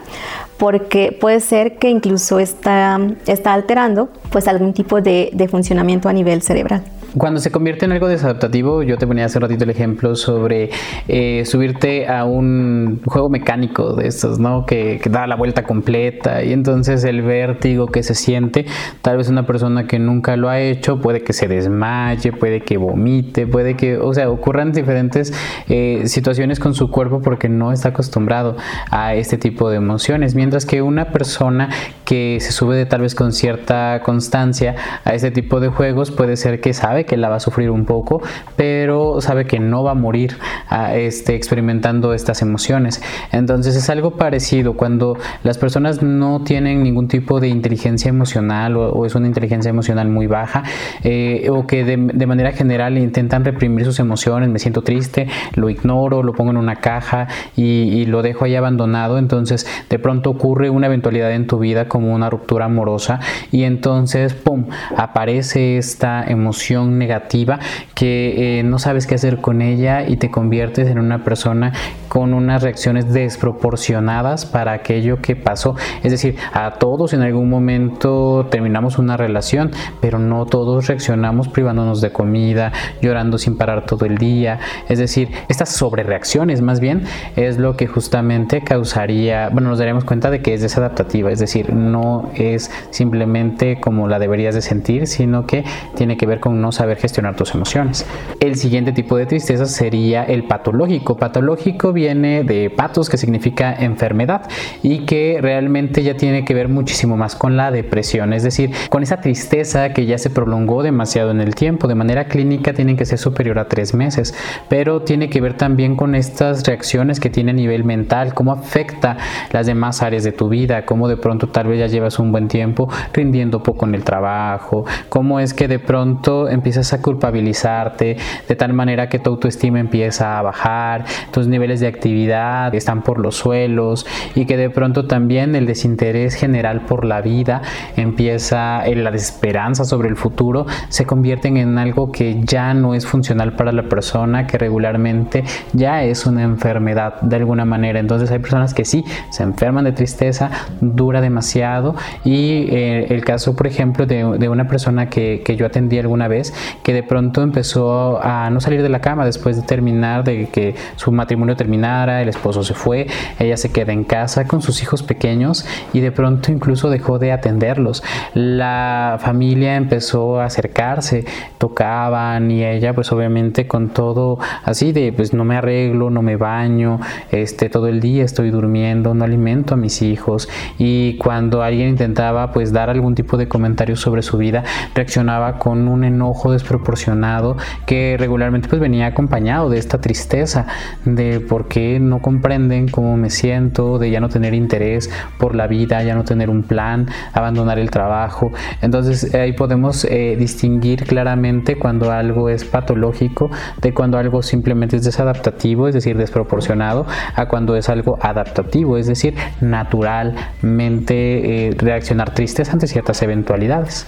porque 0.59 1.17
puede 1.19 1.41
ser 1.41 1.79
que 1.79 1.91
incluso 1.91 2.39
está, 2.39 3.01
está 3.27 3.53
alterando 3.53 4.09
pues 4.31 4.49
algún 4.49 4.73
tipo 4.73 5.01
de, 5.01 5.31
de 5.33 5.49
funcionamiento 5.49 6.09
a 6.09 6.13
nivel 6.13 6.43
cerebral. 6.43 6.83
Cuando 7.17 7.41
se 7.41 7.51
convierte 7.51 7.85
en 7.85 7.93
algo 7.93 8.09
desadaptativo, 8.09 8.83
yo 8.83 8.97
te 8.97 9.07
ponía 9.07 9.27
hace 9.27 9.39
ratito 9.39 9.65
el 9.65 9.71
ejemplo 9.71 10.17
sobre 10.17 10.71
eh, 11.09 11.43
subirte 11.45 12.09
a 12.09 12.25
un 12.25 13.03
juego 13.05 13.29
mecánico 13.29 13.93
de 13.95 14.07
estos, 14.07 14.39
¿no? 14.39 14.65
Que, 14.65 14.99
da 15.11 15.27
la 15.27 15.37
vuelta 15.37 15.65
completa 15.65 16.43
y 16.43 16.55
entonces 16.55 17.05
el 17.05 17.21
vértigo 17.21 17.89
que 17.89 18.03
se 18.03 18.15
siente, 18.15 18.65
tal 19.03 19.19
vez 19.19 19.29
una 19.29 19.47
persona 19.47 19.87
que 19.87 19.99
nunca 19.99 20.37
lo 20.39 20.49
ha 20.49 20.59
hecho 20.61 21.01
puede 21.01 21.23
que 21.23 21.35
se 21.35 21.49
desmaye, 21.49 22.33
puede 22.33 22.61
que 22.61 22.79
vomite, 22.79 23.47
puede 23.47 23.77
que, 23.77 23.99
o 23.99 24.15
sea, 24.15 24.31
ocurran 24.31 24.73
diferentes 24.73 25.35
eh, 25.69 26.05
situaciones 26.07 26.61
con 26.61 26.73
su 26.73 26.91
cuerpo 26.91 27.21
porque 27.21 27.51
no 27.51 27.73
está 27.73 27.91
acostumbrado 27.91 28.57
a 28.91 29.15
este 29.15 29.37
tipo 29.37 29.69
de 29.69 29.77
emociones, 29.77 30.35
mientras 30.35 30.65
que 30.65 30.81
una 30.81 31.13
persona 31.13 31.69
que 32.07 32.39
se 32.41 32.53
sube 32.53 32.75
de 32.77 32.87
tal 32.87 33.03
vez 33.03 33.15
con 33.15 33.33
cierta 33.33 34.01
constancia 34.03 34.77
a 35.05 35.15
este 35.15 35.31
tipo 35.31 35.61
de 35.61 35.69
juegos 35.69 36.11
puede 36.11 36.39
ser 36.39 36.61
que 36.61 36.73
sabe 36.73 37.02
que 37.05 37.17
la 37.17 37.29
va 37.29 37.37
a 37.37 37.41
sufrir 37.41 37.71
un 37.71 37.85
poco, 37.85 38.23
pero 38.57 39.21
sabe 39.21 39.47
que 39.47 39.59
no 39.59 39.83
va 39.83 39.93
a 39.93 39.95
morir 39.95 40.37
a 40.69 40.97
este, 40.97 41.35
experimentando 41.35 42.15
estas 42.15 42.43
emociones. 42.43 43.03
Entonces 43.31 43.77
es 43.77 43.91
algo 43.91 44.13
parecido 44.13 44.75
cuando 44.75 45.17
las 45.43 45.59
personas 45.59 46.03
no 46.03 46.43
tienen 46.43 46.83
ningún 46.83 47.09
tipo 47.09 47.41
de 47.41 47.49
inteligencia 47.49 48.09
emocional 48.09 48.77
o, 48.77 49.07
es 49.07 49.15
una 49.15 49.27
inteligencia 49.27 49.71
emocional 49.71 50.09
muy 50.09 50.27
baja 50.27 50.63
eh, 51.03 51.49
o 51.51 51.67
que 51.67 51.85
de, 51.85 52.27
manera 52.27 52.53
general 52.53 52.99
intentan 52.99 53.45
reprimir 53.45 53.85
sus 53.85 53.99
emociones, 53.99 54.49
me 54.49 54.59
siento 54.59 54.83
triste, 54.83 55.27
lo 55.55 55.69
ignoro, 55.69 56.23
lo 56.23 56.33
pongo 56.33 56.51
en 56.51 56.57
una 56.57 56.77
caja 56.77 57.29
y, 57.57 58.07
lo 58.07 58.23
dejo 58.23 58.45
ahí 58.45 58.57
abandonado, 58.57 59.19
entonces 59.19 59.67
de 59.89 59.99
pronto 59.99 60.31
ocurre 60.31 60.71
una 60.71 60.87
eventualidad 60.87 61.33
en 61.33 61.47
tu 61.47 61.59
vida 61.59 61.89
como 61.89 62.13
una 62.15 62.29
ruptura 62.29 62.67
amorosa 62.67 63.21
y 63.51 63.63
entonces, 63.63 64.35
¡pum!, 64.35 64.67
aparece 64.97 65.79
esta 65.79 66.25
emoción 66.25 66.92
negativa 66.99 67.59
que 67.95 68.59
eh, 68.59 68.63
no 68.63 68.79
sabes 68.79 69.07
qué 69.07 69.15
hacer 69.15 69.41
con 69.41 69.63
ella 69.63 70.07
y 70.07 70.17
te 70.17 70.31
conviertes 70.31 70.89
en 70.89 70.99
una 70.99 71.25
persona 71.25 71.73
con 72.09 72.35
unas 72.35 72.63
reacciones 72.63 73.13
desproporcionadas 73.13 74.45
para 74.47 74.73
aquello 74.73 75.21
que 75.21 75.37
pasó. 75.37 75.77
Es 76.03 76.13
decir, 76.13 76.37
a 76.53 76.73
todos 76.75 77.13
en 77.15 77.23
algún 77.23 77.49
momento 77.49 78.47
terminamos 78.51 78.99
una 78.99 79.17
relación, 79.17 79.71
pero 80.01 80.19
no 80.19 80.47
todos 80.47 80.87
reaccionamos 80.87 81.49
privándonos 81.49 82.01
de 82.01 82.13
comida, 82.13 82.73
llorando 83.01 83.39
sin 83.39 83.57
parar 83.57 83.87
todo 83.87 84.05
el 84.05 84.19
día. 84.19 84.61
Es 84.89 84.99
decir, 84.99 85.31
estas 85.49 85.71
sobrereacciones 85.71 86.61
más 86.61 86.81
bien 86.81 87.05
es 87.37 87.59
lo 87.59 87.77
que 87.77 87.87
justamente 87.87 88.63
causaría, 88.63 89.49
bueno, 89.51 89.71
nos 89.71 89.79
daremos 89.79 90.05
cuenta 90.05 90.31
de 90.31 90.43
que 90.43 90.55
es 90.55 90.63
desadaptativa, 90.63 91.31
es 91.31 91.39
decir, 91.39 91.73
no 91.73 92.31
es 92.35 92.71
simplemente 92.91 93.81
como 93.81 94.09
la 94.09 94.19
deberías 94.19 94.55
de 94.55 94.63
sentir, 94.63 95.07
sino 95.07 95.47
que 95.47 95.65
tiene 95.97 96.17
que 96.17 96.27
ver 96.27 96.41
con 96.41 96.61
no 96.61 96.73
saber 96.83 96.99
gestionar 96.99 97.37
tus 97.37 97.55
emociones. 97.55 98.05
El 98.41 98.57
siguiente 98.57 98.91
tipo 98.91 99.17
de 99.17 99.27
tristeza 99.27 99.67
sería 99.67 100.25
el 100.25 100.49
patológico. 100.49 101.17
Patológico 101.17 101.93
viene 101.93 102.43
de 102.43 102.71
patos, 102.71 103.09
que 103.09 103.17
significa 103.17 103.73
enfermedad, 103.73 104.49
y 104.83 105.07
que 105.07 105.39
realmente 105.41 106.03
ya 106.03 106.17
tiene 106.17 106.45
que 106.45 106.55
ver 106.55 106.69
muchísimo 106.69 107.17
más 107.17 107.37
con 107.37 107.57
la 107.57 107.71
depresión, 107.71 108.33
es 108.33 108.43
decir, 108.43 108.73
con 108.91 109.05
esa 109.05 109.19
tristeza 109.19 109.93
que 109.93 110.07
ya 110.07 110.19
se 110.19 110.29
prolongó 110.29 110.83
demasiado 110.83 111.31
en 111.31 111.41
el 111.41 111.55
tiempo. 111.55 111.87
De 111.87 111.95
manera 111.95 112.25
clínica 112.25 112.73
tienen 112.73 112.97
que 112.97 113.05
ser 113.05 113.19
superior 113.19 113.61
a 113.61 113.69
tres 113.69 113.95
meses, 113.95 114.35
pero 114.69 115.03
tiene 115.03 115.31
que 115.31 115.41
ver 115.41 115.57
también 115.57 115.95
con 115.95 116.17
estas 116.17 116.67
reacciones 116.67 117.21
que 117.21 117.31
tiene 117.31 117.53
a 117.53 117.55
nivel 117.55 117.85
mental, 117.85 118.35
cómo 118.35 118.53
afecta 118.53 119.17
las 119.53 119.67
demás 119.67 120.03
áreas 120.03 120.25
de 120.25 120.33
tu 120.33 120.49
vida, 120.49 120.85
cómo 120.85 121.07
de 121.07 121.17
pronto 121.17 121.49
tal 121.49 121.69
vez 121.69 121.79
ya 121.79 121.87
llevas 121.87 122.19
un 122.19 122.33
buen 122.33 122.49
tiempo 122.49 122.89
rindiendo 123.13 123.63
poco 123.63 123.87
en 123.87 123.95
el 123.95 124.03
trabajo, 124.03 124.85
cómo 125.09 125.39
es 125.39 125.55
que 125.55 125.69
de 125.69 125.79
pronto 125.79 126.49
empiezas 126.49 126.72
empiezas 126.73 126.95
a 126.95 127.03
culpabilizarte 127.03 128.17
de 128.49 128.57
tal 128.57 128.73
manera 128.73 129.11
que 129.11 129.19
tu 129.19 129.29
autoestima 129.29 129.79
empieza 129.79 130.39
a 130.39 130.43
bajar, 130.43 131.05
tus 131.31 131.47
niveles 131.47 131.81
de 131.81 131.87
actividad 131.87 132.75
están 132.75 133.03
por 133.03 133.19
los 133.19 133.37
suelos 133.37 134.07
y 134.35 134.47
que 134.47 134.57
de 134.57 134.71
pronto 134.71 135.07
también 135.07 135.55
el 135.55 135.67
desinterés 135.67 136.35
general 136.35 136.87
por 136.87 137.05
la 137.05 137.21
vida 137.21 137.61
empieza, 137.97 138.85
la 138.87 139.11
desesperanza 139.11 139.85
sobre 139.85 140.09
el 140.09 140.17
futuro 140.17 140.65
se 140.89 141.05
convierten 141.05 141.59
en 141.59 141.77
algo 141.77 142.11
que 142.11 142.41
ya 142.43 142.73
no 142.73 142.95
es 142.95 143.07
funcional 143.07 143.53
para 143.53 143.71
la 143.71 143.83
persona, 143.83 144.47
que 144.47 144.57
regularmente 144.57 145.45
ya 145.75 146.05
es 146.05 146.25
una 146.25 146.43
enfermedad 146.43 147.21
de 147.21 147.37
alguna 147.37 147.67
manera. 147.67 148.01
Entonces 148.01 148.31
hay 148.31 148.39
personas 148.39 148.73
que 148.73 148.87
sí 148.87 149.05
se 149.29 149.43
enferman 149.43 149.85
de 149.85 149.93
tristeza, 149.93 150.51
dura 150.81 151.21
demasiado 151.21 151.97
y 152.25 152.67
eh, 152.71 153.09
el 153.11 153.25
caso, 153.27 153.55
por 153.55 153.67
ejemplo, 153.67 154.07
de, 154.07 154.49
una 154.49 154.69
persona 154.69 155.11
que, 155.11 155.43
que 155.45 155.57
yo 155.57 155.67
atendí 155.67 155.99
alguna 155.99 156.29
vez, 156.29 156.53
que 156.83 156.93
de 156.93 157.03
pronto 157.03 157.43
empezó 157.43 158.21
a 158.23 158.51
no 158.51 158.61
salir 158.61 158.83
de 158.83 158.89
la 158.89 159.01
cama 159.01 159.25
después 159.25 159.57
de 159.57 159.63
terminar, 159.63 160.25
de 160.25 160.49
que 160.49 160.75
su 160.97 161.13
matrimonio 161.13 161.57
terminara, 161.57 162.23
el 162.23 162.29
esposo 162.29 162.63
se 162.65 162.75
fue, 162.75 163.07
ella 163.39 163.57
se 163.57 163.73
queda 163.73 163.93
en 163.93 164.05
casa 164.05 164.47
con 164.47 164.63
sus 164.63 164.83
hijos 164.83 165.03
pequeños 165.03 165.65
y 165.93 166.01
de 166.01 166.13
pronto 166.13 166.53
incluso 166.53 166.91
dejó 166.91 167.19
de 167.19 167.33
atenderlos. 167.33 168.03
La 168.35 169.19
familia 169.21 169.77
empezó 169.77 170.41
a 170.41 170.47
acercarse, 170.47 171.25
tocaban 171.59 172.51
y 172.51 172.65
ella 172.65 172.95
pues 172.95 173.13
obviamente 173.13 173.67
con 173.67 173.91
todo 173.91 174.39
así 174.65 174.93
de 174.93 175.13
pues 175.13 175.33
no 175.33 175.45
me 175.45 175.57
arreglo, 175.57 176.11
no 176.11 176.23
me 176.23 176.37
baño, 176.37 177.01
este 177.31 177.69
todo 177.69 177.89
el 177.89 178.01
día 178.01 178.25
estoy 178.25 178.51
durmiendo, 178.51 179.15
no 179.15 179.25
alimento 179.25 179.75
a 179.75 179.77
mis 179.77 180.03
hijos 180.03 180.49
y 180.79 181.17
cuando 181.19 181.63
alguien 181.63 181.89
intentaba 181.89 182.53
pues 182.53 182.73
dar 182.73 182.91
algún 182.91 183.15
tipo 183.15 183.37
de 183.37 183.49
comentario 183.49 183.97
sobre 183.97 184.23
su 184.23 184.39
vida 184.39 184.65
reaccionaba 184.95 185.59
con 185.59 185.89
un 185.89 186.05
enojo 186.05 186.42
desproporcionado 186.51 187.57
que 187.87 188.17
regularmente 188.19 188.69
pues 188.69 188.81
venía 188.81 189.07
acompañado 189.07 189.71
de 189.71 189.79
esta 189.79 190.01
tristeza 190.01 190.67
de 191.05 191.41
por 191.41 191.69
qué 191.69 192.01
no 192.01 192.21
comprenden 192.21 192.89
cómo 192.89 193.17
me 193.17 193.31
siento, 193.31 193.99
de 193.99 194.11
ya 194.11 194.21
no 194.21 194.29
tener 194.29 194.55
interés 194.55 195.11
por 195.39 195.55
la 195.55 195.67
vida, 195.67 196.03
ya 196.03 196.15
no 196.15 196.25
tener 196.25 196.51
un 196.51 196.63
plan, 196.63 197.09
abandonar 197.33 197.79
el 197.79 197.91
trabajo. 197.91 198.53
Entonces 198.81 199.35
ahí 199.35 199.53
podemos 199.53 200.05
eh, 200.05 200.37
distinguir 200.39 201.05
claramente 201.05 201.77
cuando 201.77 202.11
algo 202.11 202.49
es 202.49 202.65
patológico 202.65 203.51
de 203.81 203.95
cuando 203.95 204.19
algo 204.19 204.43
simplemente 204.43 204.97
es 204.97 205.05
desadaptativo, 205.05 205.89
es 205.89 205.95
decir, 205.95 206.17
desproporcionado, 206.17 207.07
a 207.35 207.47
cuando 207.47 207.77
es 207.77 207.89
algo 207.89 208.19
adaptativo, 208.21 208.97
es 208.97 209.07
decir, 209.07 209.35
naturalmente 209.61 211.69
eh, 211.69 211.75
reaccionar 211.77 212.35
tristes 212.35 212.73
ante 212.73 212.87
ciertas 212.87 213.23
eventualidades. 213.23 214.07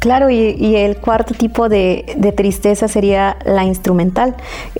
Claro, 0.00 0.30
y, 0.30 0.76
el 0.76 0.96
cuarto 0.96 1.34
tipo 1.34 1.68
de, 1.68 2.04
tristeza 2.36 2.88
sería 2.88 3.36
la 3.44 3.64
instrumental. 3.64 4.34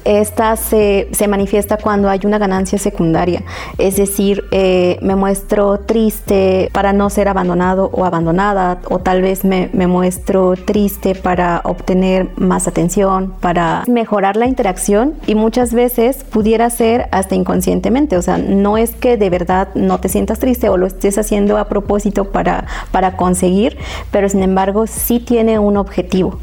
Esta 0.04 0.56
se, 0.56 1.08
manifiesta 1.28 1.76
cuando 1.76 2.08
hay 2.08 2.20
una 2.24 2.38
ganancia 2.38 2.78
secundaria, 2.78 3.42
es 3.78 3.96
decir, 3.96 4.44
eh, 4.50 4.98
me 5.02 5.14
muestro 5.14 5.78
triste 5.78 6.70
para 6.72 6.92
no 6.92 7.10
ser 7.10 7.28
abandonado 7.28 7.90
o 7.92 8.04
abandonada, 8.04 8.78
o 8.88 8.98
tal 8.98 9.22
vez 9.22 9.44
me, 9.44 9.68
muestro 9.86 10.54
triste 10.56 11.14
para 11.14 11.60
obtener 11.64 12.30
más 12.36 12.66
atención, 12.66 13.34
para 13.40 13.84
mejorar 13.86 14.36
la 14.36 14.46
interacción 14.46 15.14
y 15.26 15.34
muchas 15.34 15.74
veces 15.74 16.24
pudiera 16.24 16.70
ser 16.70 17.08
hasta 17.10 17.34
inconscientemente, 17.34 18.16
o 18.16 18.22
sea, 18.22 18.38
no 18.38 18.78
es 18.78 18.92
que 18.92 19.16
de 19.16 19.30
verdad 19.30 19.68
no 19.74 20.00
te 20.00 20.08
sientas 20.08 20.38
triste 20.38 20.68
o 20.68 20.76
lo 20.76 20.86
estés 20.86 21.18
haciendo 21.18 21.58
a 21.58 21.68
propósito 21.68 22.26
para, 22.26 22.66
para 22.90 23.16
conseguir, 23.16 23.76
pero 24.10 24.28
sin 24.28 24.42
embargo 24.42 24.79
sí 24.86 25.20
tiene 25.20 25.58
un 25.58 25.76
objetivo. 25.76 26.38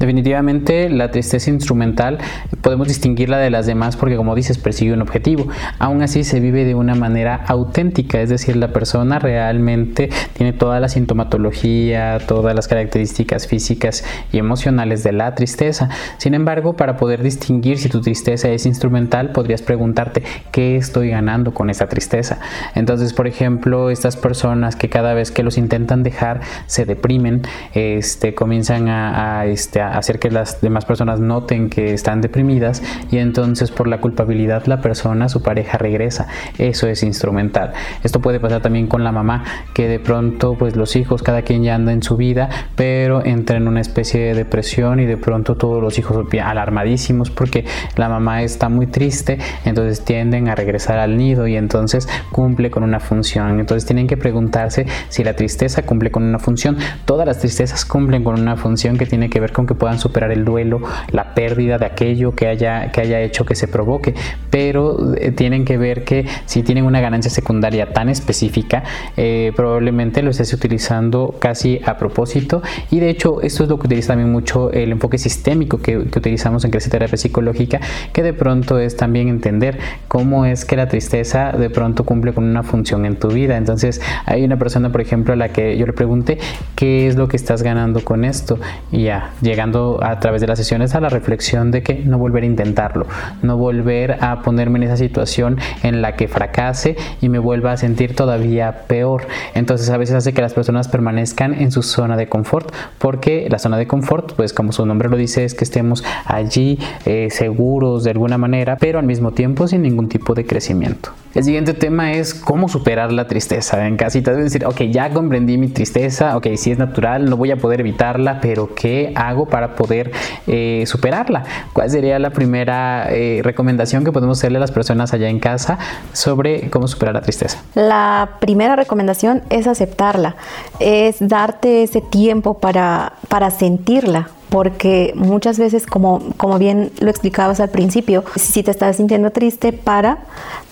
Definitivamente 0.00 0.88
la 0.88 1.10
tristeza 1.10 1.50
instrumental 1.50 2.18
podemos 2.62 2.88
distinguirla 2.88 3.36
de 3.36 3.50
las 3.50 3.66
demás 3.66 3.96
porque 3.96 4.16
como 4.16 4.34
dices 4.34 4.56
persigue 4.56 4.94
un 4.94 5.02
objetivo. 5.02 5.48
Aún 5.78 6.02
así 6.02 6.24
se 6.24 6.40
vive 6.40 6.64
de 6.64 6.74
una 6.74 6.94
manera 6.94 7.44
auténtica, 7.46 8.20
es 8.20 8.30
decir, 8.30 8.56
la 8.56 8.72
persona 8.72 9.18
realmente 9.18 10.08
tiene 10.32 10.54
toda 10.54 10.80
la 10.80 10.88
sintomatología, 10.88 12.18
todas 12.26 12.54
las 12.54 12.66
características 12.66 13.46
físicas 13.46 14.02
y 14.32 14.38
emocionales 14.38 15.04
de 15.04 15.12
la 15.12 15.34
tristeza. 15.34 15.90
Sin 16.16 16.32
embargo, 16.32 16.76
para 16.76 16.96
poder 16.96 17.22
distinguir 17.22 17.78
si 17.78 17.90
tu 17.90 18.00
tristeza 18.00 18.48
es 18.48 18.64
instrumental, 18.64 19.32
podrías 19.32 19.60
preguntarte 19.60 20.22
qué 20.50 20.76
estoy 20.76 21.10
ganando 21.10 21.52
con 21.52 21.68
esta 21.68 21.88
tristeza. 21.88 22.38
Entonces, 22.74 23.12
por 23.12 23.26
ejemplo, 23.26 23.90
estas 23.90 24.16
personas 24.16 24.76
que 24.76 24.88
cada 24.88 25.12
vez 25.12 25.30
que 25.30 25.42
los 25.42 25.58
intentan 25.58 26.02
dejar 26.02 26.40
se 26.66 26.86
deprimen, 26.86 27.42
este, 27.74 28.34
comienzan 28.34 28.88
a, 28.88 29.40
a 29.40 29.46
este, 29.60 29.82
hacer 29.82 30.18
que 30.18 30.30
las 30.30 30.62
demás 30.62 30.86
personas 30.86 31.20
noten 31.20 31.68
que 31.68 31.92
están 31.92 32.22
deprimidas 32.22 32.82
y 33.10 33.18
entonces 33.18 33.70
por 33.70 33.88
la 33.88 34.00
culpabilidad 34.00 34.64
la 34.64 34.80
persona, 34.80 35.28
su 35.28 35.42
pareja 35.42 35.76
regresa. 35.76 36.28
Eso 36.56 36.86
es 36.86 37.02
instrumental. 37.02 37.74
Esto 38.02 38.20
puede 38.20 38.40
pasar 38.40 38.62
también 38.62 38.86
con 38.86 39.04
la 39.04 39.12
mamá, 39.12 39.44
que 39.74 39.86
de 39.86 39.98
pronto 40.00 40.54
pues 40.58 40.76
los 40.76 40.96
hijos, 40.96 41.22
cada 41.22 41.42
quien 41.42 41.62
ya 41.62 41.74
anda 41.74 41.92
en 41.92 42.02
su 42.02 42.16
vida, 42.16 42.48
pero 42.74 43.22
entra 43.22 43.58
en 43.58 43.68
una 43.68 43.82
especie 43.82 44.20
de 44.20 44.34
depresión 44.34 44.98
y 44.98 45.04
de 45.04 45.18
pronto 45.18 45.56
todos 45.56 45.82
los 45.82 45.98
hijos 45.98 46.16
alarmadísimos 46.42 47.30
porque 47.30 47.66
la 47.96 48.08
mamá 48.08 48.42
está 48.42 48.70
muy 48.70 48.86
triste, 48.86 49.38
entonces 49.66 50.02
tienden 50.06 50.48
a 50.48 50.54
regresar 50.54 50.98
al 50.98 51.18
nido 51.18 51.46
y 51.46 51.56
entonces 51.56 52.08
cumple 52.32 52.70
con 52.70 52.82
una 52.82 52.98
función. 52.98 53.60
Entonces 53.60 53.84
tienen 53.84 54.06
que 54.06 54.16
preguntarse 54.16 54.86
si 55.10 55.22
la 55.22 55.34
tristeza 55.34 55.82
cumple 55.82 56.10
con 56.10 56.22
una 56.22 56.38
función. 56.38 56.78
Todas 57.04 57.26
las 57.26 57.40
tristezas 57.40 57.84
cumplen 57.84 58.24
con 58.24 58.40
una 58.40 58.56
función 58.56 58.96
que 58.96 59.04
tiene 59.04 59.28
que 59.28 59.38
ver 59.38 59.49
con 59.52 59.66
que 59.66 59.74
puedan 59.74 59.98
superar 59.98 60.30
el 60.32 60.44
duelo, 60.44 60.80
la 61.12 61.34
pérdida 61.34 61.78
de 61.78 61.86
aquello 61.86 62.34
que 62.34 62.46
haya, 62.48 62.90
que 62.92 63.00
haya 63.00 63.20
hecho 63.20 63.44
que 63.44 63.54
se 63.54 63.68
provoque, 63.68 64.14
pero 64.50 65.14
eh, 65.14 65.32
tienen 65.32 65.64
que 65.64 65.78
ver 65.78 66.04
que 66.04 66.26
si 66.46 66.62
tienen 66.62 66.84
una 66.84 67.00
ganancia 67.00 67.30
secundaria 67.30 67.92
tan 67.92 68.08
específica, 68.08 68.82
eh, 69.16 69.52
probablemente 69.54 70.22
lo 70.22 70.30
estés 70.30 70.52
utilizando 70.52 71.36
casi 71.38 71.80
a 71.84 71.96
propósito 71.96 72.62
y 72.90 73.00
de 73.00 73.10
hecho 73.10 73.40
esto 73.42 73.64
es 73.64 73.68
lo 73.68 73.78
que 73.78 73.86
utiliza 73.86 74.08
también 74.08 74.32
mucho 74.32 74.70
el 74.72 74.92
enfoque 74.92 75.18
sistémico 75.18 75.78
que, 75.78 75.98
utilizamos 75.98 76.64
en 76.64 76.70
terapia 76.70 77.16
psicológica, 77.16 77.80
que 78.12 78.22
de 78.22 78.32
pronto 78.32 78.78
es 78.78 78.96
también 78.96 79.28
entender 79.28 79.78
cómo 80.08 80.44
es 80.44 80.64
que 80.64 80.76
la 80.76 80.88
tristeza 80.88 81.52
de 81.52 81.70
pronto 81.70 82.04
cumple 82.04 82.32
con 82.32 82.44
una 82.44 82.62
función 82.62 83.06
en 83.06 83.16
tu 83.16 83.28
vida. 83.28 83.56
Entonces 83.56 84.00
hay 84.26 84.44
una 84.44 84.58
persona, 84.58 84.90
por 84.90 85.00
ejemplo, 85.00 85.34
a 85.34 85.36
la 85.36 85.50
que 85.50 85.76
yo 85.76 85.86
le 85.86 85.92
pregunté, 85.92 86.38
¿qué 86.74 87.06
es 87.06 87.16
lo 87.16 87.28
que 87.28 87.36
estás 87.36 87.62
ganando 87.62 88.02
con 88.04 88.24
esto? 88.24 88.58
Y 88.90 89.04
ya, 89.04 89.29
llegando 89.40 90.00
a 90.02 90.18
través 90.20 90.40
de 90.40 90.46
las 90.46 90.58
sesiones 90.58 90.94
a 90.94 91.00
la 91.00 91.08
reflexión 91.08 91.70
de 91.70 91.82
que 91.82 91.94
no 91.94 92.18
volver 92.18 92.42
a 92.42 92.46
intentarlo, 92.46 93.06
no 93.42 93.56
volver 93.56 94.18
a 94.20 94.42
ponerme 94.42 94.78
en 94.78 94.84
esa 94.84 94.96
situación 94.96 95.58
en 95.82 96.02
la 96.02 96.16
que 96.16 96.28
fracase 96.28 96.96
y 97.20 97.28
me 97.28 97.38
vuelva 97.38 97.72
a 97.72 97.76
sentir 97.76 98.14
todavía 98.14 98.86
peor. 98.86 99.26
Entonces 99.54 99.90
a 99.90 99.96
veces 99.96 100.16
hace 100.16 100.32
que 100.32 100.42
las 100.42 100.54
personas 100.54 100.88
permanezcan 100.88 101.54
en 101.54 101.72
su 101.72 101.82
zona 101.82 102.16
de 102.16 102.28
confort, 102.28 102.72
porque 102.98 103.48
la 103.50 103.58
zona 103.58 103.76
de 103.76 103.86
confort, 103.86 104.34
pues 104.34 104.52
como 104.52 104.72
su 104.72 104.84
nombre 104.86 105.08
lo 105.08 105.16
dice, 105.16 105.44
es 105.44 105.54
que 105.54 105.64
estemos 105.64 106.04
allí 106.24 106.78
eh, 107.06 107.28
seguros 107.30 108.04
de 108.04 108.10
alguna 108.10 108.38
manera, 108.38 108.76
pero 108.76 108.98
al 108.98 109.06
mismo 109.06 109.32
tiempo 109.32 109.66
sin 109.66 109.82
ningún 109.82 110.08
tipo 110.08 110.34
de 110.34 110.44
crecimiento. 110.46 111.10
El 111.32 111.44
siguiente 111.44 111.74
tema 111.74 112.12
es 112.12 112.34
cómo 112.34 112.68
superar 112.68 113.12
la 113.12 113.28
tristeza. 113.28 113.86
En 113.86 113.96
casita 113.96 114.32
deben 114.32 114.46
decir, 114.46 114.66
ok, 114.66 114.82
ya 114.90 115.10
comprendí 115.10 115.58
mi 115.58 115.68
tristeza, 115.68 116.36
ok, 116.36 116.48
si 116.56 116.72
es 116.72 116.78
natural, 116.78 117.30
no 117.30 117.36
voy 117.36 117.52
a 117.52 117.56
poder 117.56 117.80
evitarla, 117.80 118.40
pero 118.40 118.74
¿qué 118.74 119.12
hago 119.20 119.46
para 119.46 119.74
poder 119.74 120.12
eh, 120.46 120.84
superarla? 120.86 121.44
¿Cuál 121.72 121.90
sería 121.90 122.18
la 122.18 122.30
primera 122.30 123.06
eh, 123.10 123.40
recomendación 123.42 124.04
que 124.04 124.12
podemos 124.12 124.38
hacerle 124.38 124.58
a 124.58 124.60
las 124.60 124.72
personas 124.72 125.12
allá 125.12 125.28
en 125.28 125.38
casa 125.38 125.78
sobre 126.12 126.70
cómo 126.70 126.88
superar 126.88 127.14
la 127.14 127.22
tristeza? 127.22 127.62
La 127.74 128.36
primera 128.40 128.76
recomendación 128.76 129.42
es 129.50 129.66
aceptarla, 129.66 130.36
es 130.78 131.16
darte 131.20 131.82
ese 131.82 132.00
tiempo 132.00 132.58
para, 132.58 133.14
para 133.28 133.50
sentirla, 133.50 134.28
porque 134.50 135.12
muchas 135.14 135.58
veces, 135.58 135.86
como, 135.86 136.20
como 136.36 136.58
bien 136.58 136.90
lo 137.00 137.08
explicabas 137.08 137.60
al 137.60 137.70
principio, 137.70 138.24
si 138.36 138.62
te 138.62 138.70
estás 138.70 138.96
sintiendo 138.96 139.30
triste, 139.30 139.72
para, 139.72 140.18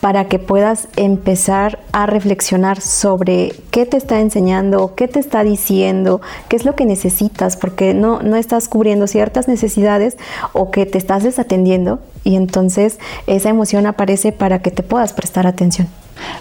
para 0.01 0.27
que 0.27 0.39
puedas 0.39 0.89
empezar 0.97 1.79
a 1.93 2.07
reflexionar 2.07 2.81
sobre 2.81 3.55
qué 3.71 3.87
te 3.87 3.97
está 3.97 4.21
enseñando, 4.21 4.95
qué 4.97 5.09
te 5.09 5.21
está 5.21 5.45
diciendo, 5.45 6.21
qué 6.49 6.57
es 6.57 6.65
lo 6.65 6.75
que 6.75 6.85
necesitas, 6.85 7.57
porque 7.57 7.95
no, 7.95 8.21
no 8.21 8.37
estás 8.37 8.69
cubriendo 8.69 9.07
ciertas 9.07 9.49
necesidades 9.49 10.19
o 10.53 10.71
que 10.71 10.85
te 10.85 10.99
estás 10.99 11.23
desatendiendo 11.23 12.01
y 12.25 12.37
entonces 12.37 12.99
esa 13.27 13.49
emoción 13.49 13.87
aparece 13.87 14.33
para 14.33 14.61
que 14.61 14.71
te 14.71 14.83
puedas 14.83 15.13
prestar 15.13 15.47
atención. 15.47 15.89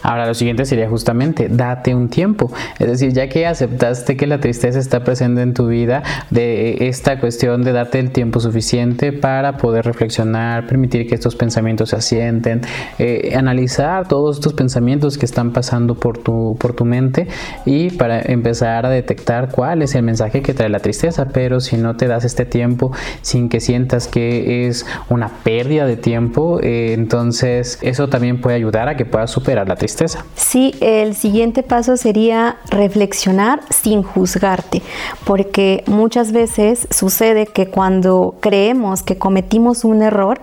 Ahora 0.01 0.25
lo 0.25 0.33
siguiente 0.33 0.65
sería 0.65 0.89
justamente 0.89 1.47
date 1.49 1.95
un 1.95 2.09
tiempo. 2.09 2.51
Es 2.79 2.87
decir, 2.87 3.13
ya 3.13 3.29
que 3.29 3.45
aceptaste 3.45 4.17
que 4.17 4.27
la 4.27 4.39
tristeza 4.39 4.79
está 4.79 5.03
presente 5.03 5.41
en 5.41 5.53
tu 5.53 5.67
vida, 5.67 6.03
de 6.29 6.87
esta 6.87 7.19
cuestión 7.19 7.63
de 7.63 7.71
darte 7.71 7.99
el 7.99 8.11
tiempo 8.11 8.39
suficiente 8.39 9.13
para 9.13 9.57
poder 9.57 9.85
reflexionar, 9.85 10.67
permitir 10.67 11.07
que 11.07 11.15
estos 11.15 11.35
pensamientos 11.35 11.89
se 11.89 11.95
asienten, 11.95 12.61
eh, 12.99 13.33
analizar 13.35 14.07
todos 14.07 14.37
estos 14.37 14.53
pensamientos 14.53 15.17
que 15.17 15.25
están 15.25 15.53
pasando 15.53 15.95
por 15.95 16.17
tu, 16.17 16.57
por 16.59 16.73
tu 16.73 16.85
mente 16.85 17.27
y 17.65 17.91
para 17.91 18.21
empezar 18.21 18.85
a 18.85 18.89
detectar 18.89 19.49
cuál 19.51 19.81
es 19.81 19.95
el 19.95 20.03
mensaje 20.03 20.41
que 20.41 20.53
trae 20.53 20.69
la 20.69 20.79
tristeza. 20.79 21.27
Pero 21.29 21.59
si 21.59 21.77
no 21.77 21.95
te 21.95 22.07
das 22.07 22.25
este 22.25 22.45
tiempo 22.45 22.91
sin 23.21 23.49
que 23.49 23.59
sientas 23.59 24.07
que 24.07 24.67
es 24.67 24.85
una 25.09 25.29
pérdida 25.43 25.85
de 25.85 25.97
tiempo, 25.97 26.59
eh, 26.61 26.93
entonces 26.93 27.79
eso 27.81 28.07
también 28.09 28.41
puede 28.41 28.55
ayudar 28.55 28.87
a 28.89 28.97
que 28.97 29.05
puedas 29.05 29.31
superar 29.31 29.66
la 29.67 29.75
tristeza. 29.75 30.25
Sí, 30.35 30.73
el 30.81 31.15
siguiente 31.15 31.63
paso 31.63 31.97
sería 31.97 32.57
reflexionar 32.69 33.61
sin 33.69 34.03
juzgarte, 34.03 34.81
porque 35.25 35.83
muchas 35.87 36.31
veces 36.31 36.87
sucede 36.89 37.45
que 37.45 37.67
cuando 37.67 38.35
creemos 38.39 39.03
que 39.03 39.17
cometimos 39.17 39.83
un 39.83 40.01
error, 40.01 40.39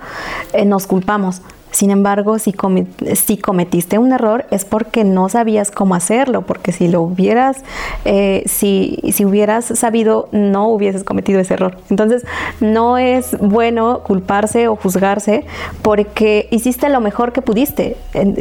eh, 0.52 0.64
nos 0.64 0.86
culpamos. 0.86 1.40
Sin 1.74 1.90
embargo, 1.90 2.38
si, 2.38 2.52
cometiste 2.52 3.98
un 3.98 4.12
error 4.12 4.46
es 4.52 4.64
porque 4.64 5.02
no 5.02 5.28
sabías 5.28 5.72
cómo 5.72 5.96
hacerlo, 5.96 6.42
porque 6.42 6.70
si 6.70 6.86
lo 6.86 7.02
hubieras, 7.02 7.64
eh, 8.04 8.44
si, 8.46 9.02
hubieras 9.24 9.64
sabido, 9.64 10.28
no 10.30 10.68
hubieses 10.68 11.02
cometido 11.02 11.40
ese 11.40 11.54
error. 11.54 11.76
Entonces, 11.90 12.24
no 12.60 12.96
es 12.96 13.36
bueno 13.40 14.04
culparse 14.04 14.68
o 14.68 14.76
juzgarse 14.76 15.46
porque 15.82 16.46
hiciste 16.52 16.88
lo 16.90 17.00
mejor 17.00 17.32
que 17.32 17.42
pudiste. 17.42 17.96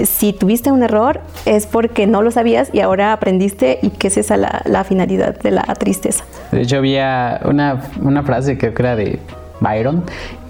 Si 0.06 0.34
tuviste 0.34 0.72
un 0.72 0.84
error 0.84 1.19
es 1.48 1.65
porque 1.65 2.06
no 2.06 2.22
lo 2.22 2.30
sabías 2.30 2.69
y 2.72 2.82
ahora 2.82 3.13
aprendiste 3.13 3.80
y 3.82 3.89
que 3.89 4.10
es 4.10 4.17
esa 4.17 4.38
la, 4.38 4.84
finalidad 4.84 5.39
de 5.39 5.50
la 5.50 5.63
tristeza. 5.74 6.24
De 6.52 6.62
hecho, 6.62 6.78
había 6.78 7.41
una, 7.46 7.82
frase 8.24 8.60
que 8.60 8.67
era 8.67 8.96
de 8.96 9.17
Byron, 9.60 10.04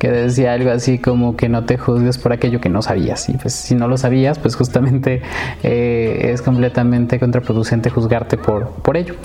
que 0.03 0.11
decía 0.11 0.51
algo 0.51 0.69
así 0.69 0.99
como 0.99 1.37
que 1.37 1.47
no 1.47 1.63
te 1.63 1.77
juzgues 1.77 2.17
por 2.17 2.33
aquello 2.33 2.59
que 2.59 2.67
no 2.67 2.81
sabías. 2.81 3.29
Y 3.29 3.37
pues 3.37 3.53
si 3.53 3.73
no 3.73 3.87
lo 3.87 3.95
sabías, 3.95 4.37
pues 4.37 4.53
justamente 4.53 5.21
eh, 5.63 6.31
es 6.33 6.41
completamente 6.41 7.21
contraproducente 7.21 7.89
juzgarte 7.89 8.37
por, 8.37 8.67
por 8.81 8.97
ello. 8.97 9.15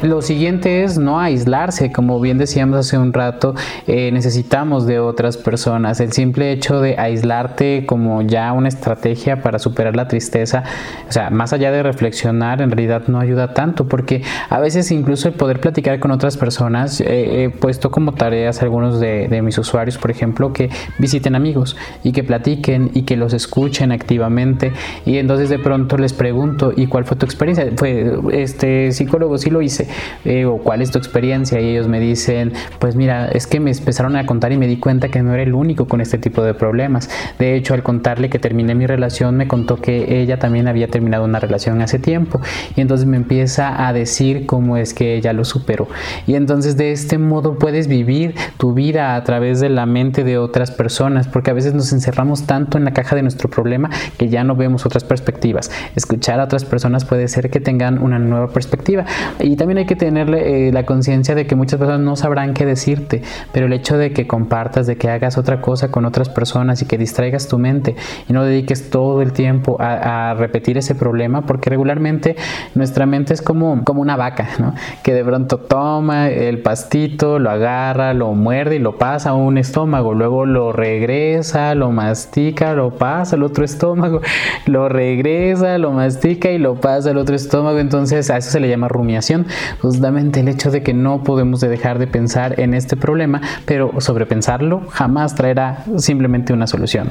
Lo 0.00 0.22
siguiente 0.22 0.84
es 0.84 0.96
no 0.96 1.20
aislarse, 1.20 1.92
como 1.92 2.18
bien 2.18 2.38
decíamos 2.38 2.78
hace 2.78 2.96
un 2.96 3.12
rato, 3.12 3.54
eh, 3.86 4.10
necesitamos 4.10 4.86
de 4.86 5.00
otras 5.00 5.36
personas. 5.36 6.00
El 6.00 6.12
simple 6.12 6.50
hecho 6.50 6.80
de 6.80 6.98
aislarte 6.98 7.84
como 7.84 8.22
ya 8.22 8.54
una 8.54 8.68
estrategia 8.68 9.42
para 9.42 9.58
superar 9.58 9.96
la 9.96 10.08
tristeza, 10.08 10.62
o 11.06 11.12
sea, 11.12 11.28
más 11.28 11.52
allá 11.52 11.70
de 11.72 11.82
reflexionar, 11.82 12.62
en 12.62 12.70
realidad 12.70 13.02
no 13.08 13.20
ayuda 13.20 13.52
tanto, 13.52 13.86
porque 13.86 14.22
a 14.48 14.58
veces 14.60 14.90
incluso 14.92 15.28
el 15.28 15.34
poder 15.34 15.60
platicar 15.60 16.00
con 16.00 16.10
otras 16.10 16.38
personas, 16.38 17.02
he 17.02 17.50
puesto 17.50 17.90
como 17.90 18.14
tareas 18.14 18.62
algunos 18.62 18.98
de, 18.98 19.28
de 19.28 19.42
mis 19.42 19.58
usuarios, 19.58 19.98
por 19.98 20.10
ejemplo, 20.10 20.21
que 20.52 20.70
visiten 20.98 21.34
amigos 21.34 21.76
y 22.02 22.12
que 22.12 22.22
platiquen 22.22 22.90
y 22.94 23.02
que 23.02 23.16
los 23.16 23.32
escuchen 23.32 23.92
activamente 23.92 24.72
y 25.04 25.18
entonces 25.18 25.48
de 25.48 25.58
pronto 25.58 25.96
les 25.96 26.12
pregunto, 26.12 26.72
¿y 26.76 26.86
cuál 26.86 27.04
fue 27.04 27.16
tu 27.16 27.26
experiencia? 27.26 27.66
Fue 27.76 28.18
este 28.32 28.92
psicólogo, 28.92 29.38
sí 29.38 29.50
lo 29.50 29.62
hice, 29.62 29.88
eh, 30.24 30.44
o 30.44 30.58
cuál 30.58 30.82
es 30.82 30.90
tu 30.90 30.98
experiencia 30.98 31.60
y 31.60 31.70
ellos 31.70 31.88
me 31.88 32.00
dicen, 32.00 32.52
pues 32.78 32.96
mira, 32.96 33.28
es 33.28 33.46
que 33.46 33.60
me 33.60 33.70
empezaron 33.70 34.16
a 34.16 34.26
contar 34.26 34.52
y 34.52 34.58
me 34.58 34.66
di 34.66 34.76
cuenta 34.76 35.08
que 35.08 35.22
no 35.22 35.32
era 35.32 35.42
el 35.42 35.54
único 35.54 35.86
con 35.86 36.00
este 36.00 36.18
tipo 36.18 36.42
de 36.42 36.54
problemas. 36.54 37.10
De 37.38 37.56
hecho, 37.56 37.74
al 37.74 37.82
contarle 37.82 38.28
que 38.30 38.38
terminé 38.38 38.74
mi 38.74 38.86
relación, 38.86 39.36
me 39.36 39.48
contó 39.48 39.76
que 39.76 40.20
ella 40.20 40.38
también 40.38 40.68
había 40.68 40.88
terminado 40.88 41.24
una 41.24 41.40
relación 41.40 41.80
hace 41.80 41.98
tiempo 41.98 42.40
y 42.76 42.80
entonces 42.80 43.06
me 43.06 43.16
empieza 43.16 43.86
a 43.86 43.92
decir 43.92 44.46
cómo 44.46 44.76
es 44.76 44.94
que 44.94 45.16
ella 45.16 45.32
lo 45.32 45.44
superó. 45.44 45.88
Y 46.26 46.34
entonces 46.34 46.76
de 46.76 46.92
este 46.92 47.18
modo 47.18 47.58
puedes 47.58 47.88
vivir 47.88 48.34
tu 48.58 48.74
vida 48.74 49.16
a 49.16 49.24
través 49.24 49.60
de 49.60 49.68
la 49.68 49.86
mente 49.86 50.11
de 50.12 50.36
otras 50.36 50.70
personas, 50.70 51.28
porque 51.28 51.50
a 51.50 51.54
veces 51.54 51.72
nos 51.72 51.92
encerramos 51.92 52.46
tanto 52.46 52.76
en 52.76 52.84
la 52.84 52.92
caja 52.92 53.16
de 53.16 53.22
nuestro 53.22 53.48
problema 53.48 53.88
que 54.18 54.28
ya 54.28 54.44
no 54.44 54.54
vemos 54.54 54.84
otras 54.84 55.04
perspectivas. 55.04 55.70
Escuchar 55.96 56.40
a 56.40 56.44
otras 56.44 56.66
personas 56.66 57.06
puede 57.06 57.26
ser 57.28 57.48
que 57.48 57.60
tengan 57.60 58.02
una 58.02 58.18
nueva 58.18 58.48
perspectiva. 58.48 59.06
Y 59.40 59.56
también 59.56 59.78
hay 59.78 59.86
que 59.86 59.96
tener 59.96 60.28
eh, 60.34 60.70
la 60.72 60.84
conciencia 60.84 61.34
de 61.34 61.46
que 61.46 61.56
muchas 61.56 61.78
personas 61.78 62.00
no 62.00 62.16
sabrán 62.16 62.52
qué 62.52 62.66
decirte, 62.66 63.22
pero 63.52 63.66
el 63.66 63.72
hecho 63.72 63.96
de 63.96 64.12
que 64.12 64.26
compartas, 64.26 64.86
de 64.86 64.96
que 64.96 65.08
hagas 65.08 65.38
otra 65.38 65.60
cosa 65.60 65.90
con 65.90 66.04
otras 66.04 66.28
personas 66.28 66.82
y 66.82 66.86
que 66.86 66.98
distraigas 66.98 67.48
tu 67.48 67.58
mente 67.58 67.96
y 68.28 68.32
no 68.32 68.44
dediques 68.44 68.90
todo 68.90 69.22
el 69.22 69.32
tiempo 69.32 69.76
a, 69.80 70.34
repetir 70.34 70.78
ese 70.78 70.94
problema, 70.94 71.42
porque 71.42 71.70
regularmente 71.70 72.36
nuestra 72.74 73.06
mente 73.06 73.34
es 73.34 73.42
como, 73.42 73.84
como 73.84 74.00
una 74.00 74.16
vaca, 74.16 74.48
¿no? 74.58 74.74
que 75.02 75.14
de 75.14 75.24
pronto 75.24 75.58
toma 75.58 76.28
el 76.28 76.62
pastito, 76.62 77.38
lo 77.38 77.50
agarra, 77.50 78.14
lo 78.14 78.32
muerde 78.32 78.76
y 78.76 78.78
lo 78.78 78.98
pasa 78.98 79.30
a 79.30 79.34
un 79.34 79.58
estómago, 79.58 80.01
luego 80.12 80.44
lo 80.44 80.72
regresa, 80.72 81.74
lo 81.74 81.90
mastica, 81.90 82.74
lo 82.74 82.90
pasa 82.90 83.36
al 83.36 83.42
otro 83.42 83.64
estómago, 83.64 84.20
lo 84.66 84.88
regresa, 84.88 85.78
lo 85.78 85.92
mastica 85.92 86.50
y 86.50 86.58
lo 86.58 86.74
pasa 86.74 87.10
al 87.10 87.18
otro 87.18 87.36
estómago. 87.36 87.78
Entonces 87.78 88.30
a 88.30 88.36
eso 88.36 88.50
se 88.50 88.60
le 88.60 88.68
llama 88.68 88.88
rumiación. 88.88 89.46
Justamente 89.80 90.40
el 90.40 90.48
hecho 90.48 90.70
de 90.70 90.82
que 90.82 90.94
no 90.94 91.22
podemos 91.22 91.60
dejar 91.60 91.98
de 91.98 92.06
pensar 92.06 92.58
en 92.60 92.74
este 92.74 92.96
problema, 92.96 93.40
pero 93.64 94.00
sobrepensarlo 94.00 94.82
jamás 94.90 95.34
traerá 95.34 95.84
simplemente 95.96 96.52
una 96.52 96.66
solución. 96.66 97.10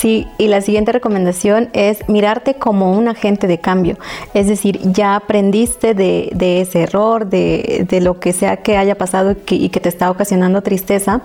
Sí, 0.00 0.26
y 0.38 0.48
la 0.48 0.62
siguiente 0.62 0.92
recomendación 0.92 1.68
es 1.74 2.08
mirarte 2.08 2.54
como 2.54 2.96
un 2.96 3.06
agente 3.06 3.46
de 3.46 3.58
cambio. 3.58 3.98
Es 4.32 4.46
decir, 4.46 4.80
ya 4.82 5.14
aprendiste 5.14 5.92
de, 5.92 6.30
ese 6.62 6.84
error, 6.84 7.26
de, 7.26 8.00
lo 8.00 8.18
que 8.18 8.32
sea 8.32 8.56
que 8.56 8.78
haya 8.78 8.96
pasado 8.96 9.36
y 9.46 9.68
que 9.68 9.78
te 9.78 9.90
está 9.90 10.10
ocasionando 10.10 10.62
tristeza. 10.62 11.20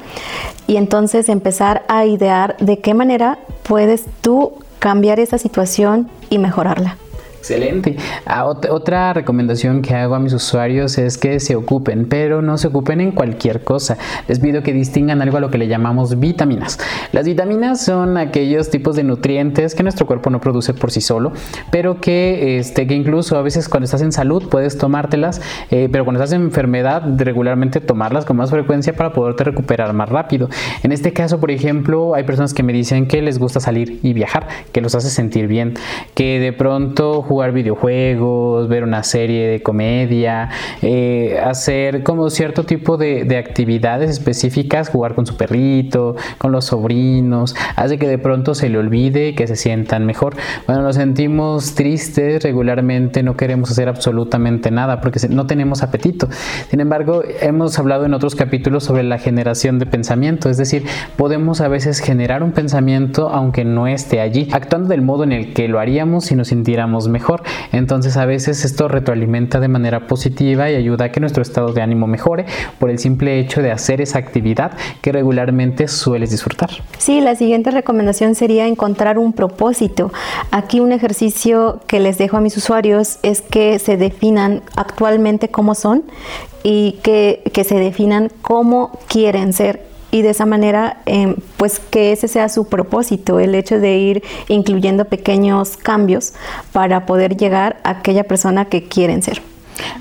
Y 0.67 0.75
entonces 0.75 1.29
empezar 1.29 1.85
a 1.87 2.05
idear 2.05 2.57
de 2.57 2.79
qué 2.79 2.93
manera 2.93 3.39
puedes 3.63 4.07
tú 4.19 4.51
cambiar 4.79 5.21
esa 5.21 5.37
situación 5.37 6.09
y 6.29 6.37
mejorarla. 6.37 6.97
Excelente. 7.45 7.95
Ah, 8.25 8.43
otra 8.45 9.13
recomendación 9.13 9.83
que 9.83 9.93
hago 9.93 10.15
a 10.15 10.19
mis 10.19 10.33
usuarios 10.33 10.97
es 10.97 11.19
que 11.19 11.39
se 11.39 11.55
ocupen, 11.55 12.07
pero 12.09 12.41
no 12.41 12.57
se 12.57 12.69
ocupen 12.69 13.01
en 13.01 13.11
cualquier 13.11 13.63
cosa. 13.63 13.99
Les 14.27 14.39
pido 14.39 14.63
que 14.63 14.73
distingan 14.73 15.21
algo 15.21 15.37
a 15.37 15.39
lo 15.39 15.51
que 15.51 15.59
le 15.59 15.67
llamamos 15.67 16.19
vitaminas. 16.19 16.79
Las 17.11 17.27
vitaminas 17.27 17.85
son 17.85 18.17
aquellos 18.17 18.71
tipos 18.71 18.95
de 18.95 19.03
nutrientes 19.03 19.75
que 19.75 19.83
nuestro 19.83 20.07
cuerpo 20.07 20.31
no 20.31 20.41
produce 20.41 20.73
por 20.73 20.89
sí 20.89 21.01
solo, 21.01 21.33
pero 21.69 22.01
que, 22.01 22.57
este, 22.57 22.87
que 22.87 22.95
incluso 22.95 23.37
a 23.37 23.43
veces 23.43 23.69
cuando 23.69 23.85
estás 23.85 24.01
en 24.01 24.11
salud 24.11 24.49
puedes 24.49 24.79
tomártelas, 24.79 25.39
eh, 25.69 25.87
pero 25.91 26.03
cuando 26.03 26.23
estás 26.23 26.35
en 26.35 26.45
enfermedad 26.45 27.03
regularmente 27.15 27.79
tomarlas 27.79 28.25
con 28.25 28.37
más 28.37 28.49
frecuencia 28.49 28.93
para 28.93 29.13
poderte 29.13 29.43
recuperar 29.43 29.93
más 29.93 30.09
rápido. 30.09 30.49
En 30.81 30.91
este 30.91 31.13
caso, 31.13 31.39
por 31.39 31.51
ejemplo, 31.51 32.15
hay 32.15 32.23
personas 32.23 32.55
que 32.55 32.63
me 32.63 32.73
dicen 32.73 33.07
que 33.07 33.21
les 33.21 33.37
gusta 33.37 33.59
salir 33.59 33.99
y 34.01 34.13
viajar, 34.13 34.47
que 34.71 34.81
los 34.81 34.95
hace 34.95 35.11
sentir 35.11 35.45
bien, 35.45 35.75
que 36.15 36.39
de 36.39 36.51
pronto 36.51 37.21
jugar 37.35 37.51
videojuegos, 37.51 38.69
ver 38.69 38.85
una 38.85 39.03
serie 39.03 39.45
de 39.45 39.61
comedia, 39.61 40.47
eh, 40.81 41.37
hacer 41.43 42.01
como 42.01 42.29
cierto 42.29 42.63
tipo 42.63 42.95
de, 42.95 43.35
actividades 43.35 44.09
específicas, 44.09 44.87
jugar 44.87 45.15
con 45.15 45.25
su 45.25 45.35
perrito, 45.35 46.15
con 46.37 46.53
los 46.53 46.63
sobrinos, 46.63 47.53
hace 47.75 47.97
que 47.97 48.07
de 48.07 48.17
pronto 48.17 48.55
se 48.55 48.69
le 48.69 48.77
olvide 48.77 49.35
que 49.35 49.47
se 49.47 49.57
sientan 49.57 50.05
mejor. 50.05 50.37
Cuando 50.65 50.81
nos 50.81 50.95
sentimos 50.95 51.75
tristes 51.75 52.41
regularmente 52.41 53.21
no 53.21 53.35
queremos 53.35 53.69
hacer 53.69 53.89
absolutamente 53.89 54.71
nada 54.71 55.01
porque 55.01 55.19
no 55.29 55.45
tenemos 55.45 55.83
apetito. 55.83 56.29
Sin 56.69 56.79
embargo, 56.79 57.21
hemos 57.41 57.77
hablado 57.77 58.05
en 58.05 58.13
otros 58.13 58.35
capítulos 58.35 58.85
sobre 58.85 59.03
la 59.03 59.17
generación 59.17 59.77
de 59.77 59.87
pensamiento, 59.87 60.49
es 60.49 60.55
decir, 60.55 60.85
podemos 61.17 61.59
a 61.59 61.67
veces 61.67 61.99
generar 61.99 62.43
un 62.43 62.53
pensamiento 62.53 63.27
aunque 63.27 63.65
no 63.65 63.87
esté 63.87 64.21
allí, 64.21 64.47
actuando 64.53 64.87
del 64.87 65.01
modo 65.01 65.25
en 65.25 65.33
el 65.33 65.53
que 65.53 65.67
lo 65.67 65.79
haríamos 65.79 66.23
si 66.23 66.35
nos 66.35 66.47
sintiéramos 66.47 67.09
mejor 67.09 67.24
entonces 67.71 68.17
a 68.17 68.25
veces 68.25 68.65
esto 68.65 68.87
retroalimenta 68.87 69.59
de 69.59 69.67
manera 69.67 70.07
positiva 70.07 70.69
y 70.69 70.75
ayuda 70.75 71.05
a 71.05 71.11
que 71.11 71.19
nuestro 71.19 71.41
estado 71.41 71.73
de 71.73 71.81
ánimo 71.81 72.07
mejore 72.07 72.45
por 72.79 72.89
el 72.89 72.99
simple 72.99 73.39
hecho 73.39 73.61
de 73.61 73.71
hacer 73.71 74.01
esa 74.01 74.19
actividad 74.19 74.71
que 75.01 75.11
regularmente 75.11 75.87
sueles 75.87 76.31
disfrutar. 76.31 76.69
Sí, 76.97 77.21
la 77.21 77.35
siguiente 77.35 77.71
recomendación 77.71 78.35
sería 78.35 78.67
encontrar 78.67 79.17
un 79.17 79.33
propósito. 79.33 80.11
Aquí 80.51 80.79
un 80.79 80.91
ejercicio 80.91 81.79
que 81.87 81.99
les 81.99 82.17
dejo 82.17 82.37
a 82.37 82.41
mis 82.41 82.57
usuarios 82.57 83.19
es 83.23 83.41
que 83.41 83.79
se 83.79 83.97
definan 83.97 84.61
actualmente 84.75 85.49
cómo 85.49 85.75
son 85.75 86.03
y 86.63 86.99
que, 87.03 87.43
que 87.53 87.63
se 87.63 87.75
definan 87.75 88.31
cómo 88.41 88.99
quieren 89.07 89.53
ser 89.53 89.94
y 90.15 90.21
de 90.21 90.29
esa 90.29 90.45
manera 90.45 91.01
em, 91.05 91.35
pues 91.57 91.79
que 91.79 92.13
ese 92.13 92.29
sea 92.29 92.47
su 92.47 92.69
propósito, 92.69 93.37
el 93.41 93.53
hecho 93.53 93.81
de 93.81 93.97
ir 93.97 94.23
incluyendo 94.47 95.03
pequeños 95.03 95.75
cambios 95.75 96.33
para 96.71 97.05
poder 97.05 97.35
llegar 97.35 97.81
a 97.83 97.89
aquella 97.89 98.23
persona 98.23 98.63
que 98.63 98.87
quieren 98.87 99.21
ser. 99.21 99.41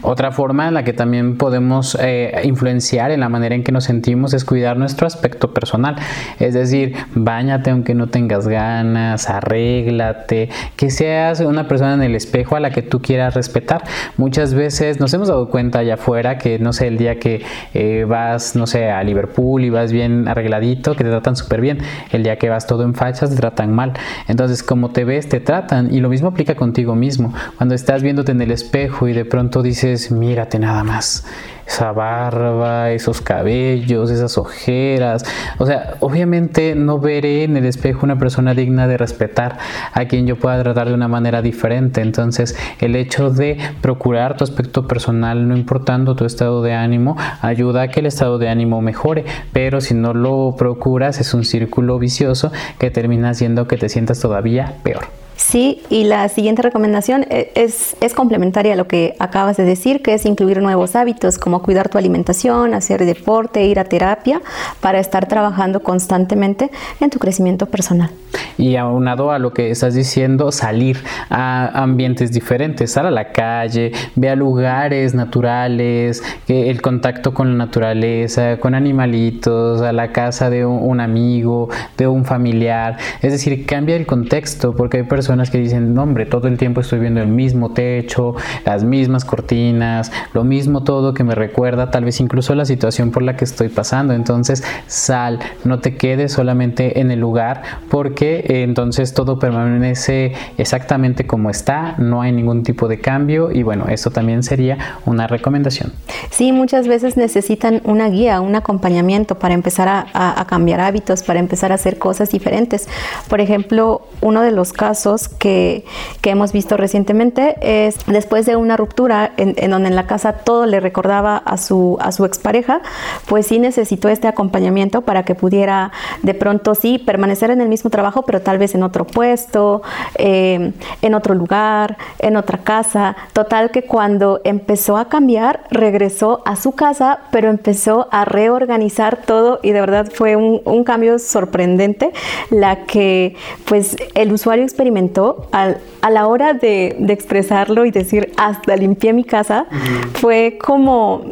Otra 0.02 0.32
forma 0.32 0.68
en 0.68 0.74
la 0.74 0.84
que 0.84 0.92
también 0.92 1.36
podemos 1.36 1.96
eh, 2.00 2.40
influenciar 2.44 3.10
en 3.10 3.20
la 3.20 3.28
manera 3.28 3.54
en 3.54 3.64
que 3.64 3.72
nos 3.72 3.84
sentimos 3.84 4.34
es 4.34 4.44
cuidar 4.44 4.76
nuestro 4.76 5.06
aspecto 5.06 5.52
personal. 5.52 5.96
Es 6.38 6.54
decir, 6.54 6.94
bañate 7.14 7.70
aunque 7.70 7.94
no 7.94 8.08
tengas 8.08 8.46
ganas, 8.46 9.30
arréglate, 9.30 10.50
que 10.76 10.90
seas 10.90 11.40
una 11.40 11.66
persona 11.68 11.94
en 11.94 12.02
el 12.02 12.14
espejo 12.14 12.56
a 12.56 12.60
la 12.60 12.70
que 12.70 12.82
tú 12.82 13.00
quieras 13.00 13.34
respetar. 13.34 13.84
Muchas 14.16 14.54
veces 14.54 15.00
nos 15.00 15.12
hemos 15.14 15.28
dado 15.28 15.48
cuenta 15.48 15.80
allá 15.80 15.94
afuera 15.94 16.38
que, 16.38 16.58
no 16.58 16.72
sé, 16.72 16.88
el 16.88 16.98
día 16.98 17.18
que 17.18 17.42
eh, 17.72 18.04
vas, 18.06 18.56
no 18.56 18.66
sé, 18.66 18.90
a 18.90 19.02
Liverpool 19.02 19.64
y 19.64 19.70
vas 19.70 19.92
bien 19.92 20.28
arregladito, 20.28 20.94
que 20.94 21.04
te 21.04 21.10
tratan 21.10 21.36
súper 21.36 21.60
bien. 21.60 21.78
El 22.12 22.22
día 22.22 22.36
que 22.36 22.48
vas 22.48 22.66
todo 22.66 22.84
en 22.84 22.94
fachas, 22.94 23.30
te 23.30 23.36
tratan 23.36 23.72
mal. 23.72 23.92
Entonces, 24.28 24.62
como 24.62 24.90
te 24.90 25.04
ves, 25.04 25.28
te 25.28 25.40
tratan. 25.40 25.92
Y 25.92 26.00
lo 26.00 26.08
mismo 26.08 26.28
aplica 26.28 26.54
contigo 26.54 26.94
mismo. 26.94 27.32
Cuando 27.56 27.74
estás 27.74 28.02
viéndote 28.02 28.32
en 28.32 28.42
el 28.42 28.50
espejo 28.50 29.08
y 29.08 29.12
de 29.12 29.24
pronto 29.24 29.62
dices, 29.64 30.12
mírate 30.12 30.60
nada 30.60 30.84
más, 30.84 31.24
esa 31.66 31.92
barba, 31.92 32.90
esos 32.90 33.20
cabellos, 33.20 34.10
esas 34.10 34.38
ojeras. 34.38 35.24
O 35.58 35.66
sea, 35.66 35.94
obviamente 36.00 36.74
no 36.74 36.98
veré 36.98 37.44
en 37.44 37.56
el 37.56 37.64
espejo 37.64 38.04
una 38.04 38.18
persona 38.18 38.54
digna 38.54 38.86
de 38.86 38.96
respetar 38.96 39.58
a 39.92 40.04
quien 40.04 40.26
yo 40.26 40.36
pueda 40.36 40.62
tratar 40.62 40.88
de 40.88 40.94
una 40.94 41.08
manera 41.08 41.42
diferente. 41.42 42.00
Entonces, 42.00 42.56
el 42.80 42.96
hecho 42.96 43.30
de 43.30 43.58
procurar 43.80 44.36
tu 44.36 44.44
aspecto 44.44 44.86
personal, 44.86 45.48
no 45.48 45.56
importando 45.56 46.14
tu 46.14 46.24
estado 46.24 46.62
de 46.62 46.74
ánimo, 46.74 47.16
ayuda 47.40 47.82
a 47.82 47.88
que 47.88 48.00
el 48.00 48.06
estado 48.06 48.38
de 48.38 48.48
ánimo 48.48 48.80
mejore. 48.80 49.24
Pero 49.52 49.80
si 49.80 49.94
no 49.94 50.14
lo 50.14 50.54
procuras, 50.56 51.18
es 51.20 51.34
un 51.34 51.44
círculo 51.44 51.98
vicioso 51.98 52.52
que 52.78 52.90
termina 52.90 53.30
haciendo 53.30 53.66
que 53.66 53.76
te 53.76 53.88
sientas 53.88 54.20
todavía 54.20 54.74
peor. 54.82 55.23
Sí, 55.36 55.82
y 55.90 56.04
la 56.04 56.28
siguiente 56.28 56.62
recomendación 56.62 57.26
e, 57.28 57.50
es, 57.54 57.96
es, 58.00 58.14
complementaria 58.14 58.74
a 58.74 58.76
lo 58.76 58.86
que 58.86 59.16
acabas 59.18 59.56
de 59.56 59.64
decir, 59.64 60.00
que 60.02 60.14
es 60.14 60.24
incluir 60.26 60.62
nuevos 60.62 60.94
hábitos 60.94 61.38
como 61.38 61.62
cuidar 61.62 61.88
tu 61.88 61.98
alimentación, 61.98 62.72
hacer 62.74 63.04
deporte, 63.04 63.64
ir 63.64 63.80
a 63.80 63.84
terapia, 63.84 64.40
para 64.80 65.00
estar 65.00 65.26
trabajando 65.26 65.82
constantemente 65.82 66.70
en 67.00 67.10
tu 67.10 67.18
crecimiento 67.18 67.66
personal. 67.66 68.10
Y 68.58 68.76
aunado 68.76 69.32
a 69.32 69.38
lo 69.38 69.52
que 69.52 69.70
estás 69.70 69.94
diciendo, 69.94 70.52
salir 70.52 71.02
a 71.30 71.82
ambientes 71.82 72.32
diferentes, 72.32 72.92
sal 72.92 73.06
a 73.06 73.10
la 73.10 73.32
calle, 73.32 73.92
ve 74.14 74.30
a 74.30 74.36
lugares 74.36 75.14
naturales, 75.14 76.22
el 76.46 76.80
contacto 76.80 77.34
con 77.34 77.50
la 77.50 77.64
naturaleza, 77.64 78.58
con 78.58 78.74
animalitos, 78.74 79.82
a 79.82 79.92
la 79.92 80.12
casa 80.12 80.50
de 80.50 80.64
un, 80.64 81.00
amigo, 81.00 81.68
de 81.96 82.06
un 82.06 82.24
familiar. 82.24 82.98
Es 83.20 83.32
decir, 83.32 83.66
cambia 83.66 83.96
el 83.96 84.06
contexto, 84.06 84.74
porque 84.74 84.98
hay 84.98 85.02
personas 85.02 85.23
que 85.50 85.58
dicen, 85.58 85.94
no, 85.94 86.02
hombre, 86.02 86.26
todo 86.26 86.48
el 86.48 86.58
tiempo 86.58 86.80
estoy 86.80 87.00
viendo 87.00 87.20
el 87.20 87.28
mismo 87.28 87.72
techo, 87.72 88.34
las 88.64 88.84
mismas 88.84 89.24
cortinas, 89.24 90.10
lo 90.32 90.44
mismo 90.44 90.84
todo 90.84 91.14
que 91.14 91.24
me 91.24 91.34
recuerda 91.34 91.90
tal 91.90 92.04
vez 92.04 92.20
incluso 92.20 92.54
la 92.54 92.64
situación 92.64 93.10
por 93.10 93.22
la 93.22 93.36
que 93.36 93.44
estoy 93.44 93.68
pasando. 93.68 94.14
Entonces, 94.14 94.64
sal, 94.86 95.40
no 95.64 95.80
te 95.80 95.96
quedes 95.96 96.32
solamente 96.32 97.00
en 97.00 97.10
el 97.10 97.20
lugar, 97.20 97.62
porque 97.90 98.44
eh, 98.48 98.62
entonces 98.62 99.14
todo 99.14 99.38
permanece 99.38 100.32
exactamente 100.58 101.26
como 101.26 101.50
está, 101.50 101.94
no 101.98 102.22
hay 102.22 102.32
ningún 102.32 102.62
tipo 102.62 102.88
de 102.88 103.00
cambio 103.00 103.50
y 103.52 103.62
bueno, 103.62 103.86
eso 103.88 104.10
también 104.10 104.42
sería 104.42 104.78
una 105.04 105.26
recomendación. 105.26 105.92
Sí, 106.30 106.52
muchas 106.52 106.88
veces 106.88 107.16
necesitan 107.16 107.80
una 107.84 108.08
guía, 108.08 108.40
un 108.40 108.54
acompañamiento 108.54 109.38
para 109.38 109.54
empezar 109.54 109.88
a, 109.88 110.44
cambiar 110.46 110.80
hábitos, 110.80 111.22
para 111.22 111.40
empezar 111.40 111.72
a 111.72 111.76
hacer 111.76 111.98
cosas 111.98 112.30
diferentes. 112.30 112.88
Por 113.28 113.40
ejemplo, 113.40 114.02
uno 114.20 114.42
de 114.42 114.50
los 114.50 114.72
casos 114.72 115.13
que, 115.28 115.84
hemos 116.24 116.52
visto 116.52 116.76
recientemente 116.76 117.56
es 117.60 117.96
después 118.06 118.46
de 118.46 118.56
una 118.56 118.76
ruptura 118.76 119.32
en, 119.36 119.70
donde 119.70 119.88
en 119.88 119.94
la 119.94 120.06
casa 120.06 120.32
todo 120.32 120.66
le 120.66 120.80
recordaba 120.80 121.36
a 121.36 121.58
su, 121.58 121.96
a 122.00 122.12
su 122.12 122.24
expareja, 122.24 122.80
pues 123.26 123.46
sí 123.46 123.58
necesitó 123.58 124.08
este 124.08 124.26
acompañamiento 124.26 125.02
para 125.02 125.24
que 125.24 125.34
pudiera 125.34 125.92
de 126.22 126.34
pronto 126.34 126.74
sí 126.74 126.98
permanecer 126.98 127.50
en 127.50 127.60
el 127.60 127.68
mismo 127.68 127.90
trabajo, 127.90 128.22
pero 128.22 128.40
tal 128.40 128.58
vez 128.58 128.74
en 128.74 128.82
otro 128.82 129.06
puesto, 129.06 129.82
eh, 130.16 130.72
en 131.02 131.14
otro 131.14 131.34
lugar, 131.34 131.96
en 132.18 132.36
otra 132.36 132.58
casa. 132.58 133.16
Total 133.32 133.70
que 133.70 133.82
cuando 133.82 134.40
empezó 134.44 134.96
a 134.96 135.08
cambiar, 135.08 135.64
regresó 135.70 136.42
a 136.44 136.56
su 136.56 136.72
casa, 136.72 137.20
pero 137.30 137.50
empezó 137.50 138.08
a 138.10 138.24
reorganizar 138.24 139.18
todo 139.24 139.60
y 139.62 139.72
de 139.72 139.80
verdad 139.80 140.10
fue 140.12 140.36
un, 140.36 140.84
cambio 140.84 141.18
sorprendente 141.18 142.12
la 142.50 142.84
que 142.84 143.36
pues 143.64 143.96
el 144.14 144.32
usuario 144.32 144.64
experimentó 144.64 145.03
a 145.52 146.10
la 146.10 146.26
hora 146.26 146.54
de, 146.54 146.96
expresarlo 147.08 147.84
y 147.84 147.90
decir 147.90 148.32
hasta 148.36 148.76
limpié 148.76 149.12
mi 149.12 149.24
casa, 149.24 149.66
fue 150.14 150.58
como 150.60 151.26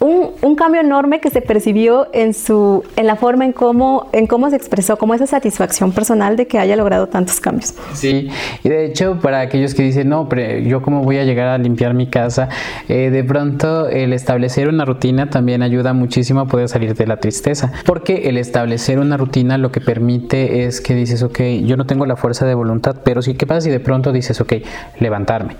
un, 0.00 0.56
cambio 0.56 0.80
enorme 0.80 1.20
que 1.20 1.30
se 1.30 1.42
percibió 1.42 2.08
en, 2.12 2.32
su, 2.32 2.82
en 2.96 3.06
la 3.06 3.16
forma 3.16 3.44
en 3.44 3.52
cómo, 3.52 4.08
en 4.12 4.26
cómo 4.26 4.48
se 4.50 4.56
expresó, 4.56 4.96
como 4.96 5.14
esa 5.14 5.26
satisfacción 5.26 5.92
personal 5.92 6.36
de 6.36 6.46
que 6.46 6.58
haya 6.58 6.76
logrado 6.76 7.08
tantos 7.08 7.40
cambios. 7.40 7.74
Sí, 7.92 8.28
y 8.64 8.68
de 8.68 8.86
hecho 8.86 9.18
para 9.20 9.40
aquellos 9.40 9.74
que 9.74 9.82
dicen, 9.82 10.08
no, 10.08 10.28
pero 10.28 10.58
yo 10.58 10.82
cómo 10.82 11.02
voy 11.02 11.18
a 11.18 11.24
llegar 11.24 11.48
a 11.48 11.58
limpiar 11.58 11.94
mi 11.94 12.06
casa, 12.06 12.48
eh, 12.88 13.10
de 13.10 13.24
pronto 13.24 13.88
el 13.88 14.12
establecer 14.12 14.68
una 14.68 14.84
rutina 14.84 15.28
también 15.30 15.62
ayuda 15.62 15.92
muchísimo 15.92 16.40
a 16.40 16.46
poder 16.46 16.68
salir 16.68 16.94
de 16.94 17.06
la 17.06 17.18
tristeza, 17.18 17.72
porque 17.84 18.28
el 18.28 18.38
establecer 18.38 18.98
una 18.98 19.16
rutina 19.16 19.58
lo 19.58 19.70
que 19.72 19.80
permite 19.80 20.64
es 20.64 20.80
que 20.80 20.94
dices, 20.94 21.22
ok, 21.22 21.40
yo 21.64 21.76
no 21.76 21.86
tengo 21.86 22.06
la 22.06 22.16
fuerza 22.16 22.46
de 22.46 22.54
voluntad, 22.54 22.96
pero 23.04 23.22
sí, 23.22 23.34
¿qué 23.34 23.46
pasa 23.46 23.62
si 23.62 23.70
de 23.70 23.80
pronto 23.80 24.12
dices, 24.12 24.40
ok, 24.40 24.54
levantarme, 25.00 25.56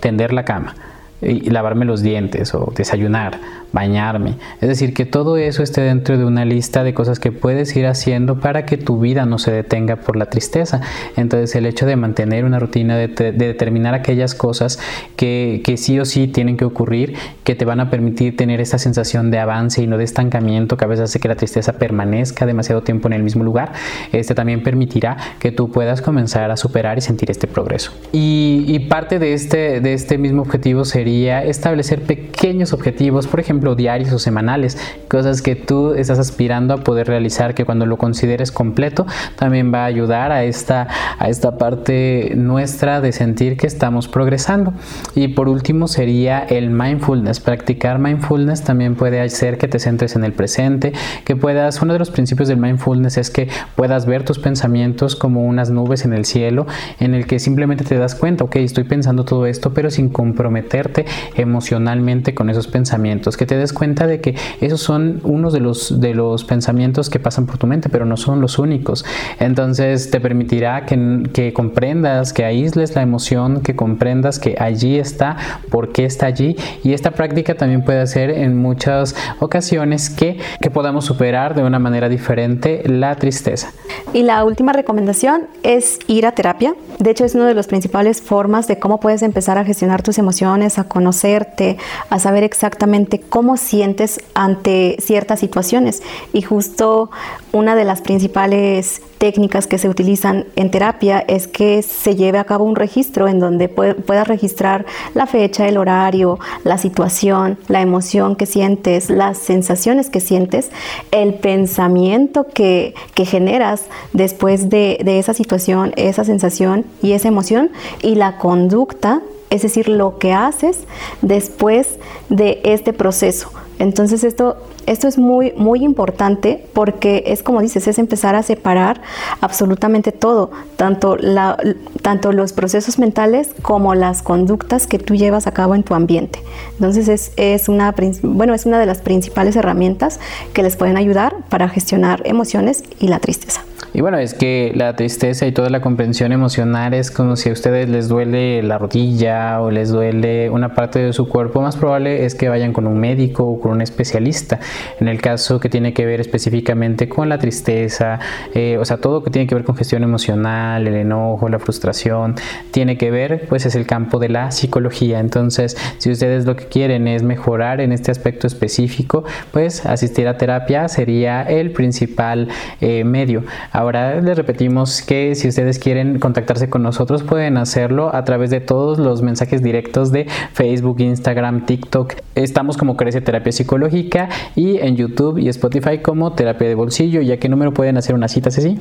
tender 0.00 0.32
la 0.32 0.44
cama? 0.44 0.74
Y 1.20 1.50
lavarme 1.50 1.84
los 1.84 2.02
dientes 2.02 2.54
o 2.54 2.72
desayunar, 2.76 3.40
bañarme. 3.72 4.34
Es 4.60 4.68
decir, 4.68 4.94
que 4.94 5.04
todo 5.04 5.36
eso 5.36 5.62
esté 5.62 5.80
dentro 5.80 6.16
de 6.16 6.24
una 6.24 6.44
lista 6.44 6.84
de 6.84 6.94
cosas 6.94 7.18
que 7.18 7.32
puedes 7.32 7.74
ir 7.76 7.86
haciendo 7.86 8.40
para 8.40 8.64
que 8.64 8.76
tu 8.76 9.00
vida 9.00 9.26
no 9.26 9.38
se 9.38 9.50
detenga 9.50 9.96
por 9.96 10.16
la 10.16 10.26
tristeza. 10.26 10.80
Entonces 11.16 11.54
el 11.56 11.66
hecho 11.66 11.86
de 11.86 11.96
mantener 11.96 12.44
una 12.44 12.58
rutina, 12.58 12.96
de, 12.96 13.08
determinar 13.08 13.94
aquellas 13.94 14.34
cosas 14.34 14.78
que, 15.16 15.60
que, 15.64 15.76
sí 15.76 15.98
o 15.98 16.04
sí 16.04 16.28
tienen 16.28 16.56
que 16.56 16.64
ocurrir, 16.64 17.14
que 17.44 17.54
te 17.54 17.64
van 17.64 17.80
a 17.80 17.90
permitir 17.90 18.36
tener 18.36 18.60
esta 18.60 18.78
sensación 18.78 19.30
de 19.30 19.38
avance 19.38 19.82
y 19.82 19.86
no 19.86 19.98
de 19.98 20.04
estancamiento 20.04 20.76
que 20.76 20.84
a 20.84 20.88
veces 20.88 21.04
hace 21.04 21.20
que 21.20 21.28
la 21.28 21.36
tristeza 21.36 21.74
permanezca 21.74 22.46
demasiado 22.46 22.82
tiempo 22.82 23.08
en 23.08 23.14
el 23.14 23.22
mismo 23.22 23.42
lugar, 23.42 23.72
este 24.12 24.34
también 24.34 24.62
permitirá 24.62 25.16
que 25.40 25.50
tú 25.50 25.70
puedas 25.70 26.00
comenzar 26.00 26.50
a 26.50 26.56
superar 26.56 26.98
y 26.98 27.00
sentir 27.00 27.30
este 27.30 27.46
progreso. 27.46 27.92
Y, 28.12 28.78
parte 28.88 29.18
de 29.18 29.34
este, 29.34 29.80
de 29.80 29.92
este 29.92 30.16
mismo 30.16 30.42
objetivo 30.42 30.84
sería 30.84 31.07
establecer 31.28 32.02
pequeños 32.02 32.72
objetivos, 32.72 33.26
por 33.26 33.40
ejemplo, 33.40 33.74
diarios 33.74 34.12
o 34.12 34.18
semanales, 34.18 34.78
cosas 35.08 35.42
que 35.42 35.56
tú 35.56 35.94
estás 35.94 36.18
aspirando 36.18 36.74
a 36.74 36.78
poder 36.78 37.06
realizar, 37.06 37.54
que 37.54 37.64
cuando 37.64 37.86
lo 37.86 37.96
consideres 37.96 38.52
completo 38.52 39.06
también 39.36 39.72
va 39.72 39.82
a 39.82 39.86
ayudar 39.86 40.32
a 40.32 40.44
esta, 40.44 40.88
a 41.18 41.28
esta 41.28 41.58
parte 41.58 42.32
nuestra 42.36 43.00
de 43.00 43.12
sentir 43.12 43.56
que 43.56 43.66
estamos 43.66 44.08
progresando. 44.08 44.72
Y 45.14 45.28
por 45.28 45.48
último 45.48 45.88
sería 45.88 46.40
el 46.40 46.70
mindfulness. 46.70 47.40
Practicar 47.40 47.98
mindfulness 47.98 48.62
también 48.62 48.94
puede 48.94 49.20
hacer 49.20 49.58
que 49.58 49.68
te 49.68 49.78
centres 49.78 50.16
en 50.16 50.24
el 50.24 50.32
presente, 50.32 50.92
que 51.24 51.36
puedas, 51.36 51.80
uno 51.82 51.92
de 51.92 51.98
los 51.98 52.10
principios 52.10 52.48
del 52.48 52.58
mindfulness 52.58 53.18
es 53.18 53.30
que 53.30 53.48
puedas 53.76 54.06
ver 54.06 54.24
tus 54.24 54.38
pensamientos 54.38 55.16
como 55.16 55.44
unas 55.44 55.70
nubes 55.70 56.04
en 56.04 56.12
el 56.12 56.24
cielo, 56.24 56.66
en 57.00 57.14
el 57.14 57.26
que 57.26 57.38
simplemente 57.38 57.84
te 57.84 57.96
das 57.96 58.14
cuenta, 58.14 58.44
ok, 58.44 58.56
estoy 58.56 58.84
pensando 58.84 59.24
todo 59.24 59.46
esto, 59.46 59.72
pero 59.72 59.90
sin 59.90 60.08
comprometerte 60.08 60.97
emocionalmente 61.36 62.34
con 62.34 62.50
esos 62.50 62.66
pensamientos, 62.66 63.36
que 63.36 63.46
te 63.46 63.56
des 63.56 63.72
cuenta 63.72 64.06
de 64.06 64.20
que 64.20 64.34
esos 64.60 64.80
son 64.80 65.20
unos 65.24 65.52
de 65.52 65.60
los, 65.60 66.00
de 66.00 66.14
los 66.14 66.44
pensamientos 66.44 67.10
que 67.10 67.18
pasan 67.18 67.46
por 67.46 67.58
tu 67.58 67.66
mente, 67.66 67.88
pero 67.88 68.04
no 68.04 68.16
son 68.16 68.40
los 68.40 68.58
únicos. 68.58 69.04
Entonces 69.38 70.10
te 70.10 70.20
permitirá 70.20 70.86
que, 70.86 71.22
que 71.32 71.52
comprendas, 71.52 72.32
que 72.32 72.44
aísles 72.44 72.94
la 72.94 73.02
emoción, 73.02 73.60
que 73.60 73.76
comprendas 73.76 74.38
que 74.38 74.56
allí 74.58 74.98
está, 74.98 75.36
por 75.70 75.92
qué 75.92 76.04
está 76.04 76.26
allí. 76.26 76.56
Y 76.82 76.92
esta 76.92 77.12
práctica 77.12 77.54
también 77.54 77.82
puede 77.82 78.00
hacer 78.00 78.30
en 78.30 78.56
muchas 78.56 79.14
ocasiones 79.40 80.10
que, 80.10 80.38
que 80.60 80.70
podamos 80.70 81.04
superar 81.04 81.54
de 81.54 81.62
una 81.62 81.78
manera 81.78 82.08
diferente 82.08 82.82
la 82.86 83.16
tristeza. 83.16 83.72
Y 84.12 84.22
la 84.22 84.44
última 84.44 84.72
recomendación 84.72 85.46
es 85.62 85.98
ir 86.06 86.26
a 86.26 86.32
terapia. 86.32 86.74
De 86.98 87.10
hecho, 87.10 87.24
es 87.24 87.34
una 87.34 87.46
de 87.46 87.54
las 87.54 87.66
principales 87.66 88.22
formas 88.22 88.66
de 88.66 88.78
cómo 88.78 89.00
puedes 89.00 89.22
empezar 89.22 89.58
a 89.58 89.64
gestionar 89.64 90.02
tus 90.02 90.18
emociones, 90.18 90.78
a 90.78 90.84
conocerte, 90.88 91.76
a 92.10 92.18
saber 92.18 92.44
exactamente 92.44 93.20
cómo 93.20 93.56
sientes 93.56 94.20
ante 94.34 94.96
ciertas 95.00 95.40
situaciones. 95.40 96.02
Y 96.32 96.42
justo 96.42 97.10
una 97.52 97.74
de 97.76 97.84
las 97.84 98.00
principales 98.00 99.00
técnicas 99.18 99.66
que 99.66 99.78
se 99.78 99.88
utilizan 99.88 100.46
en 100.56 100.70
terapia 100.70 101.24
es 101.26 101.48
que 101.48 101.82
se 101.82 102.14
lleve 102.14 102.38
a 102.38 102.44
cabo 102.44 102.64
un 102.64 102.76
registro 102.76 103.28
en 103.28 103.40
donde 103.40 103.68
puedas 103.68 104.28
registrar 104.28 104.86
la 105.14 105.26
fecha, 105.26 105.66
el 105.66 105.76
horario, 105.76 106.38
la 106.64 106.78
situación, 106.78 107.58
la 107.68 107.80
emoción 107.80 108.36
que 108.36 108.46
sientes, 108.46 109.10
las 109.10 109.38
sensaciones 109.38 110.08
que 110.08 110.20
sientes, 110.20 110.70
el 111.10 111.34
pensamiento 111.34 112.46
que, 112.46 112.94
generas 113.18 113.82
después 114.14 114.70
de, 114.70 115.00
de 115.04 115.18
esa 115.18 115.34
situación, 115.34 115.92
esa 115.96 116.24
sensación 116.24 116.86
y 117.02 117.12
esa 117.12 117.28
emoción 117.28 117.70
y 118.00 118.14
la 118.14 118.38
conducta 118.38 119.20
es 119.50 119.62
decir, 119.62 119.88
lo 119.88 120.18
que 120.18 120.32
haces 120.32 120.80
después 121.22 121.98
de 122.28 122.60
este 122.64 122.92
proceso. 122.92 123.50
Entonces 123.78 124.24
esto, 124.24 124.56
esto 124.86 125.06
es 125.06 125.18
muy, 125.18 125.52
muy 125.56 125.84
importante 125.84 126.64
porque 126.72 127.24
es 127.26 127.42
como 127.42 127.60
dices, 127.60 127.86
es 127.86 127.98
empezar 127.98 128.34
a 128.34 128.42
separar 128.42 129.00
absolutamente 129.40 130.10
todo, 130.10 130.50
tanto, 130.76 131.16
la, 131.16 131.56
tanto 132.02 132.32
los 132.32 132.52
procesos 132.52 132.98
mentales 132.98 133.50
como 133.62 133.94
las 133.94 134.22
conductas 134.22 134.86
que 134.86 134.98
tú 134.98 135.14
llevas 135.14 135.46
a 135.46 135.52
cabo 135.52 135.76
en 135.76 135.84
tu 135.84 135.94
ambiente. 135.94 136.40
Entonces 136.72 137.08
es, 137.08 137.32
es, 137.36 137.68
una, 137.68 137.94
bueno, 138.22 138.52
es 138.52 138.66
una 138.66 138.80
de 138.80 138.86
las 138.86 139.00
principales 139.00 139.54
herramientas 139.54 140.18
que 140.52 140.62
les 140.62 140.76
pueden 140.76 140.96
ayudar 140.96 141.36
para 141.48 141.68
gestionar 141.68 142.22
emociones 142.24 142.82
y 142.98 143.08
la 143.08 143.20
tristeza. 143.20 143.62
Y 143.94 144.00
bueno, 144.00 144.18
es 144.18 144.34
que 144.34 144.72
la 144.74 144.94
tristeza 144.96 145.46
y 145.46 145.52
toda 145.52 145.70
la 145.70 145.80
comprensión 145.80 146.32
emocional 146.32 146.92
es 146.92 147.10
como 147.10 147.36
si 147.36 147.48
a 147.48 147.52
ustedes 147.52 147.88
les 147.88 148.08
duele 148.08 148.62
la 148.62 148.76
rodilla 148.76 149.60
o 149.62 149.70
les 149.70 149.88
duele 149.88 150.50
una 150.50 150.74
parte 150.74 150.98
de 150.98 151.12
su 151.12 151.28
cuerpo, 151.28 151.62
más 151.62 151.76
probable 151.76 152.17
es 152.24 152.34
que 152.34 152.48
vayan 152.48 152.72
con 152.72 152.86
un 152.86 152.98
médico 152.98 153.44
o 153.44 153.60
con 153.60 153.72
un 153.72 153.82
especialista. 153.82 154.58
En 155.00 155.08
el 155.08 155.20
caso 155.20 155.60
que 155.60 155.68
tiene 155.68 155.92
que 155.92 156.04
ver 156.06 156.20
específicamente 156.20 157.08
con 157.08 157.28
la 157.28 157.38
tristeza, 157.38 158.18
eh, 158.54 158.76
o 158.78 158.84
sea, 158.84 158.98
todo 158.98 159.22
que 159.22 159.30
tiene 159.30 159.46
que 159.46 159.54
ver 159.54 159.64
con 159.64 159.76
gestión 159.76 160.02
emocional, 160.02 160.86
el 160.86 160.94
enojo, 160.94 161.48
la 161.48 161.58
frustración, 161.58 162.34
tiene 162.70 162.98
que 162.98 163.10
ver, 163.10 163.46
pues 163.48 163.66
es 163.66 163.74
el 163.74 163.86
campo 163.86 164.18
de 164.18 164.28
la 164.28 164.50
psicología. 164.50 165.20
Entonces, 165.20 165.76
si 165.98 166.10
ustedes 166.10 166.44
lo 166.44 166.56
que 166.56 166.66
quieren 166.66 167.08
es 167.08 167.22
mejorar 167.22 167.80
en 167.80 167.92
este 167.92 168.10
aspecto 168.10 168.46
específico, 168.46 169.24
pues 169.52 169.86
asistir 169.86 170.28
a 170.28 170.36
terapia 170.36 170.88
sería 170.88 171.42
el 171.42 171.70
principal 171.72 172.48
eh, 172.80 173.04
medio 173.04 173.28
Ahora 173.72 174.20
les 174.20 174.36
repetimos 174.36 175.02
que 175.02 175.34
si 175.34 175.48
ustedes 175.48 175.78
quieren 175.78 176.18
contactarse 176.18 176.68
con 176.70 176.82
nosotros 176.82 177.22
pueden 177.22 177.56
hacerlo 177.56 178.14
a 178.14 178.24
través 178.24 178.50
de 178.50 178.60
todos 178.60 178.98
los 178.98 179.22
mensajes 179.22 179.62
directos 179.62 180.12
de 180.12 180.26
Facebook, 180.52 181.00
Instagram, 181.00 181.66
TikTok. 182.08 182.24
Estamos 182.34 182.76
como 182.76 182.96
Crece 182.96 183.20
Terapia 183.20 183.52
Psicológica 183.52 184.28
y 184.54 184.78
en 184.78 184.96
YouTube 184.96 185.38
y 185.38 185.48
Spotify 185.48 185.98
como 185.98 186.32
Terapia 186.32 186.68
de 186.68 186.74
Bolsillo. 186.74 187.20
¿Y 187.20 187.32
a 187.32 187.38
qué 187.38 187.48
número 187.48 187.72
pueden 187.72 187.96
hacer 187.96 188.14
una 188.14 188.28
cita, 188.28 188.50
Ceci? 188.50 188.78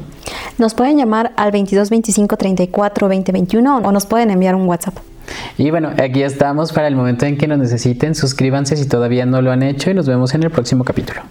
Nos 0.57 0.73
pueden 0.73 0.97
llamar 0.97 1.33
al 1.37 1.51
22 1.51 1.89
25 1.89 2.37
34 2.37 3.07
20 3.07 3.31
21 3.31 3.77
o 3.77 3.91
nos 3.91 4.05
pueden 4.05 4.31
enviar 4.31 4.55
un 4.55 4.67
WhatsApp. 4.67 4.97
Y 5.57 5.71
bueno, 5.71 5.91
aquí 6.01 6.23
estamos 6.23 6.71
para 6.71 6.87
el 6.87 6.95
momento 6.95 7.25
en 7.25 7.37
que 7.37 7.47
nos 7.47 7.59
necesiten. 7.59 8.15
Suscríbanse 8.15 8.77
si 8.77 8.87
todavía 8.87 9.25
no 9.25 9.41
lo 9.41 9.51
han 9.51 9.63
hecho 9.63 9.91
y 9.91 9.93
nos 9.93 10.07
vemos 10.07 10.33
en 10.33 10.43
el 10.43 10.51
próximo 10.51 10.83
capítulo. 10.83 11.21